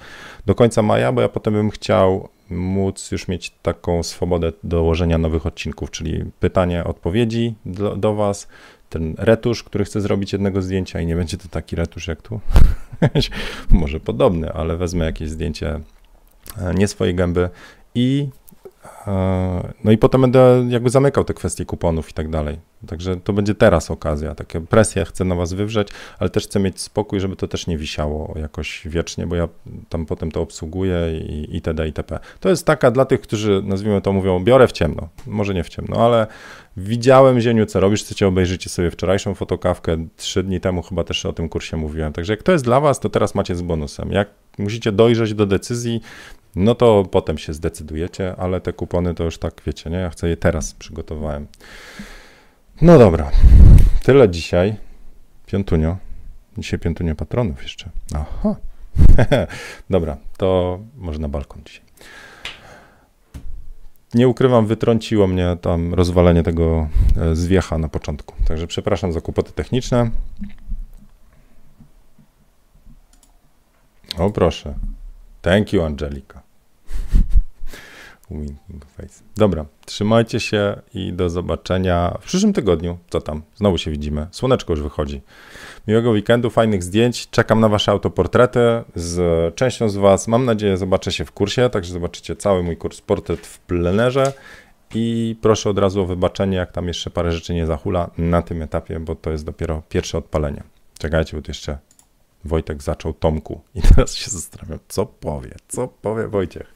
[0.46, 5.46] Do końca maja, bo ja potem bym chciał móc już mieć taką swobodę dołożenia nowych
[5.46, 8.48] odcinków, czyli pytanie, odpowiedzi do, do Was,
[8.90, 12.40] ten retusz, który chcę zrobić jednego zdjęcia i nie będzie to taki retusz jak tu.
[13.70, 15.80] Może podobny, ale wezmę jakieś zdjęcie
[16.58, 17.50] e, nie swojej gęby
[17.96, 18.30] i
[19.84, 22.58] no i potem będę jakby zamykał te kwestie kuponów i tak dalej.
[22.88, 24.36] Także to będzie teraz okazja.
[24.36, 25.88] Takie presję chcę na was wywrzeć,
[26.20, 29.48] ale też chcę mieć spokój, żeby to też nie wisiało jakoś wiecznie, bo ja
[29.90, 31.88] tam potem to obsługuję i itd.
[31.88, 32.20] itp.
[32.40, 35.10] To jest taka dla tych, którzy nazwijmy to mówią, biorę w ciemno.
[35.28, 36.28] Może nie w ciemno, ale
[36.78, 41.34] widziałem Zieniu, co robisz, chcecie obejrzycie sobie wczorajszą fotokawkę, trzy dni temu chyba też o
[41.34, 42.14] tym kursie mówiłem.
[42.14, 44.12] Także jak to jest dla was, to teraz macie z bonusem.
[44.12, 44.28] Jak
[44.58, 46.02] musicie dojrzeć do decyzji,
[46.58, 49.98] no to potem się zdecydujecie, ale te kupony to już tak wiecie, nie?
[49.98, 51.48] Ja chcę je teraz przygotowałem.
[52.82, 53.32] No dobra,
[54.04, 54.78] tyle dzisiaj.
[55.46, 55.98] Piątunio.
[56.58, 57.90] Dzisiaj piątunio patronów jeszcze.
[58.16, 58.56] Aha.
[59.90, 61.86] Dobra, to może na balkon dzisiaj.
[64.14, 66.88] Nie ukrywam, wytrąciło mnie tam rozwalenie tego
[67.18, 68.36] e, zwiecha na początku.
[68.48, 70.10] Także przepraszam za kłopoty techniczne.
[74.18, 74.74] O proszę.
[75.42, 76.47] Thank you, Angelika.
[78.32, 79.24] Winking face.
[79.36, 82.98] Dobra, trzymajcie się i do zobaczenia w przyszłym tygodniu.
[83.10, 83.42] Co tam?
[83.56, 84.28] Znowu się widzimy.
[84.32, 85.22] Słoneczko już wychodzi.
[85.88, 87.30] Miłego weekendu, fajnych zdjęć.
[87.30, 88.60] Czekam na Wasze autoportrety
[88.96, 90.28] z częścią z Was.
[90.28, 94.34] Mam nadzieję, zobaczę się w kursie, także zobaczycie cały mój kurs portret w plenerze.
[94.94, 98.62] I proszę od razu o wybaczenie, jak tam jeszcze parę rzeczy nie zahula na tym
[98.62, 100.64] etapie, bo to jest dopiero pierwsze odpalenie.
[101.00, 101.78] Czekajcie, bo to jeszcze
[102.48, 106.74] Wojtek zaczął Tomku i teraz się zastanawiam, co powie, co powie Wojciech,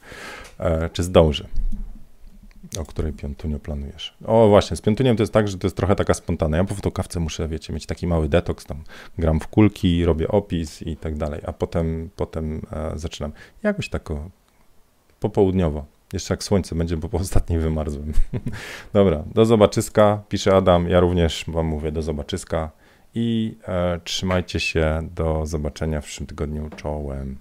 [0.58, 1.48] e, czy zdąży.
[2.78, 4.14] O której piątunio planujesz?
[4.24, 6.56] O właśnie, z piątuniem to jest tak, że to jest trochę taka spontana.
[6.56, 8.84] Ja po fotokawce muszę, wiecie, mieć taki mały detoks, tam
[9.18, 13.32] gram w kulki, robię opis i tak dalej, a potem, potem e, zaczynam.
[13.62, 14.08] Jakoś tak
[15.20, 15.84] popołudniowo.
[16.12, 18.12] Jeszcze jak słońce będzie, bo po ostatniej wymarzłem.
[18.92, 22.70] Dobra, do zobaczyska, pisze Adam, ja również wam mówię do zobaczyska
[23.14, 25.08] i e, trzymajcie się.
[25.14, 26.70] Do zobaczenia w przyszłym tygodniu.
[26.76, 27.38] Czołem.